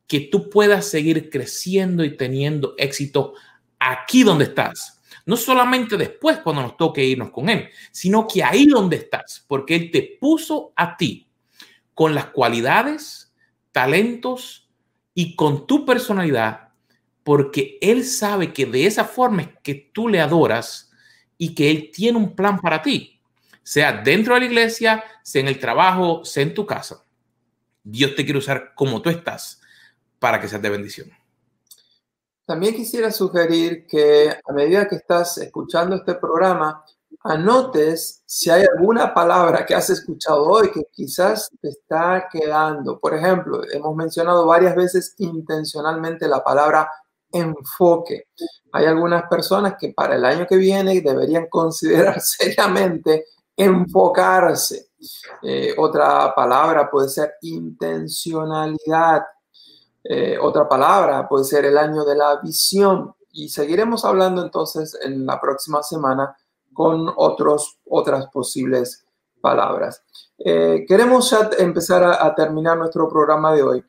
que 0.05 0.19
tú 0.19 0.47
puedas 0.51 0.87
seguir 0.87 1.31
creciendo 1.31 2.03
y 2.03 2.15
teniendo 2.15 2.75
éxito 2.77 3.33
aquí 3.79 4.21
donde 4.21 4.45
estás. 4.45 5.01
No 5.25 5.35
solamente 5.35 5.97
después 5.97 6.37
cuando 6.37 6.61
nos 6.61 6.77
toque 6.77 7.03
irnos 7.03 7.31
con 7.31 7.49
Él, 7.49 7.67
sino 7.91 8.27
que 8.27 8.43
ahí 8.43 8.67
donde 8.67 8.97
estás, 8.97 9.43
porque 9.47 9.75
Él 9.75 9.89
te 9.89 10.17
puso 10.21 10.71
a 10.75 10.95
ti 10.95 11.27
con 11.95 12.13
las 12.13 12.27
cualidades, 12.27 13.26
talentos 13.77 14.67
y 15.13 15.35
con 15.35 15.67
tu 15.67 15.85
personalidad, 15.85 16.69
porque 17.23 17.77
Él 17.79 18.03
sabe 18.05 18.51
que 18.51 18.65
de 18.65 18.87
esa 18.87 19.05
forma 19.05 19.43
es 19.43 19.49
que 19.61 19.75
tú 19.93 20.07
le 20.07 20.19
adoras 20.19 20.89
y 21.37 21.53
que 21.53 21.69
Él 21.69 21.91
tiene 21.93 22.17
un 22.17 22.35
plan 22.35 22.59
para 22.59 22.81
ti, 22.81 23.21
sea 23.61 24.01
dentro 24.01 24.33
de 24.33 24.39
la 24.39 24.45
iglesia, 24.47 25.03
sea 25.21 25.41
en 25.41 25.47
el 25.47 25.59
trabajo, 25.59 26.25
sea 26.25 26.41
en 26.41 26.55
tu 26.55 26.65
casa. 26.65 27.05
Dios 27.83 28.15
te 28.15 28.25
quiere 28.25 28.39
usar 28.39 28.73
como 28.73 28.99
tú 28.99 29.11
estás 29.11 29.61
para 30.17 30.41
que 30.41 30.47
seas 30.47 30.63
de 30.63 30.71
bendición. 30.71 31.11
También 32.47 32.73
quisiera 32.73 33.11
sugerir 33.11 33.85
que 33.85 34.31
a 34.43 34.53
medida 34.53 34.87
que 34.87 34.95
estás 34.95 35.37
escuchando 35.37 35.95
este 35.95 36.15
programa, 36.15 36.83
anotes 37.27 38.23
si 38.25 38.49
hay 38.49 38.63
alguna 38.63 39.13
palabra 39.13 39.65
que 39.65 39.75
has 39.75 39.89
escuchado 39.89 40.45
hoy 40.45 40.71
que 40.71 40.83
quizás 40.91 41.49
te 41.61 41.69
está 41.69 42.27
quedando. 42.31 42.99
Por 42.99 43.13
ejemplo, 43.13 43.61
hemos 43.71 43.95
mencionado 43.95 44.45
varias 44.45 44.75
veces 44.75 45.13
intencionalmente 45.17 46.27
la 46.27 46.43
palabra 46.43 46.89
enfoque. 47.31 48.27
Hay 48.71 48.85
algunas 48.85 49.23
personas 49.29 49.75
que 49.79 49.93
para 49.93 50.15
el 50.15 50.25
año 50.25 50.47
que 50.47 50.57
viene 50.57 51.01
deberían 51.01 51.47
considerar 51.49 52.21
seriamente 52.21 53.25
enfocarse. 53.55 54.89
Eh, 55.41 55.73
otra 55.77 56.33
palabra 56.33 56.89
puede 56.89 57.09
ser 57.09 57.33
intencionalidad. 57.41 59.23
Eh, 60.03 60.37
otra 60.39 60.67
palabra 60.69 61.27
puede 61.27 61.43
ser 61.43 61.65
el 61.65 61.77
año 61.77 62.05
de 62.05 62.15
la 62.15 62.39
visión. 62.41 63.13
Y 63.31 63.49
seguiremos 63.49 64.05
hablando 64.05 64.41
entonces 64.41 64.97
en 65.03 65.25
la 65.25 65.39
próxima 65.39 65.83
semana 65.83 66.35
con 66.77 67.11
otros, 67.15 67.79
otras 67.89 68.27
posibles 68.27 69.03
palabras. 69.41 70.03
Eh, 70.37 70.85
queremos 70.87 71.31
ya 71.31 71.49
empezar 71.57 72.03
a, 72.03 72.35
terminar 72.35 72.77
nuestro 72.77 73.09
programa 73.09 73.51
de 73.55 73.63
hoy. 73.63 73.83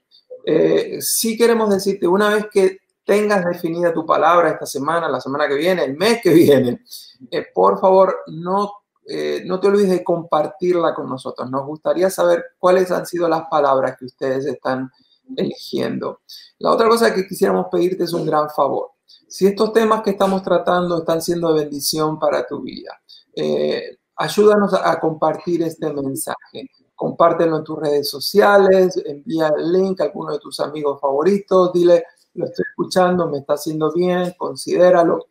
sí 1.01 1.37
queremos 1.37 1.69
decirte, 1.69 2.09
una 2.09 2.31
vez 2.31 2.47
que 2.51 2.79
tengas 3.09 3.43
definida 3.43 3.91
tu 3.91 4.05
palabra 4.05 4.51
esta 4.51 4.67
semana, 4.67 5.09
la 5.09 5.19
semana 5.19 5.49
que 5.49 5.55
viene, 5.55 5.83
el 5.83 5.97
mes 5.97 6.21
que 6.23 6.29
viene, 6.29 6.83
eh, 7.31 7.47
por 7.55 7.81
favor 7.81 8.15
no, 8.27 8.71
eh, 9.07 9.43
no 9.47 9.59
te 9.59 9.69
olvides 9.69 9.89
de 9.89 10.05
compartirla 10.05 10.95
con 10.95 11.09
nosotros. 11.09 11.51
Nos 11.51 11.65
gustaría 11.65 12.11
saber 12.11 12.45
cuáles 12.59 12.91
han 12.91 13.07
sido 13.07 13.27
las 13.27 13.49
palabras 13.49 13.97
que 13.99 14.05
ustedes 14.05 14.45
están 14.45 14.91
eligiendo. 15.35 16.21
La 16.59 16.71
otra 16.71 16.87
cosa 16.87 17.15
que 17.15 17.27
quisiéramos 17.27 17.69
pedirte 17.71 18.05
es 18.05 18.13
un 18.13 18.27
gran 18.27 18.51
favor. 18.51 18.91
Si 19.29 19.47
estos 19.47 19.73
temas 19.73 20.03
que 20.03 20.11
estamos 20.11 20.43
tratando 20.43 20.99
están 20.99 21.23
siendo 21.23 21.55
bendición 21.55 22.19
para 22.19 22.47
tu 22.47 22.63
vida, 22.63 23.01
eh, 23.35 23.99
ayúdanos 24.17 24.75
a, 24.75 24.99
compartir 24.99 25.63
este 25.63 25.93
mensaje 25.93 26.69
compártelo 26.99 27.59
en 27.59 27.65
tus 27.65 27.79
redes 27.79 28.11
sociales, 28.11 29.01
envía 29.07 29.53
el 29.57 29.73
link 29.73 30.01
a 30.01 30.05
alguno 30.05 30.33
de 30.33 30.41
tus 30.41 30.59
amigos 30.59 31.01
favoritos, 31.01 31.73
dile, 31.73 32.03
lo 32.35 32.47
estoy 32.47 32.65
escuchando, 32.69 33.29
me 33.29 33.39
está 33.39 33.55
haciendo 33.55 33.93
bien, 33.93 34.35
considéralo. 34.37 35.27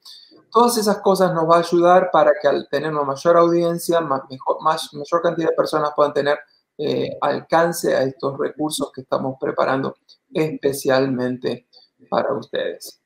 Todas 0.49 0.77
esas 0.77 0.99
cosas 0.99 1.33
nos 1.33 1.43
va 1.43 1.57
a 1.57 1.59
ayudar 1.59 2.09
para 2.09 2.31
que 2.41 2.47
al 2.47 2.69
tener 2.69 2.91
una 2.93 3.03
mayor 3.03 3.35
audiencia, 3.35 3.99
más, 3.99 4.21
mejor, 4.29 4.61
más, 4.61 4.93
mayor 4.93 5.21
cantidad 5.21 5.49
de 5.49 5.55
personas 5.55 5.91
puedan 5.93 6.13
tener 6.13 6.39
eh, 6.77 7.17
alcance 7.19 7.93
a 7.93 8.03
estos 8.03 8.37
recursos 8.39 8.89
que 8.93 9.01
estamos 9.01 9.35
preparando 9.37 9.97
especialmente 10.33 11.67
para 12.09 12.33
ustedes. 12.33 13.01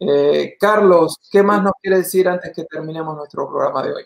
Eh, 0.00 0.56
Carlos, 0.58 1.18
¿qué 1.30 1.42
más 1.42 1.62
nos 1.62 1.74
quiere 1.82 1.98
decir 1.98 2.26
antes 2.26 2.52
que 2.56 2.64
terminemos 2.64 3.14
nuestro 3.14 3.46
programa 3.46 3.82
de 3.82 3.92
hoy? 3.92 4.04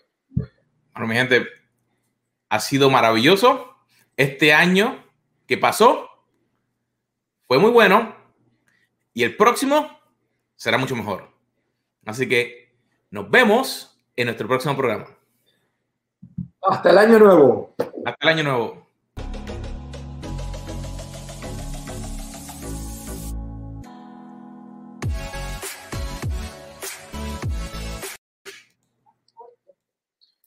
Bueno, 0.92 1.09
mi 1.09 1.14
gente, 1.14 1.47
ha 2.49 2.61
sido 2.61 2.90
maravilloso. 2.90 3.76
Este 4.16 4.53
año 4.53 5.05
que 5.47 5.57
pasó 5.57 6.09
fue 7.47 7.59
muy 7.59 7.70
bueno 7.70 8.14
y 9.12 9.22
el 9.22 9.36
próximo 9.36 9.88
será 10.57 10.78
mucho 10.78 10.97
mejor. 10.97 11.30
Así 12.05 12.28
que 12.28 12.76
nos 13.11 13.30
vemos 13.30 13.97
en 14.16 14.26
nuestro 14.26 14.49
próximo 14.49 14.76
programa. 14.76 15.07
Hasta 16.62 16.90
el 16.90 16.99
año 16.99 17.18
nuevo. 17.18 17.74
Hasta 18.05 18.18
el 18.22 18.28
año 18.28 18.42
nuevo. 18.42 18.84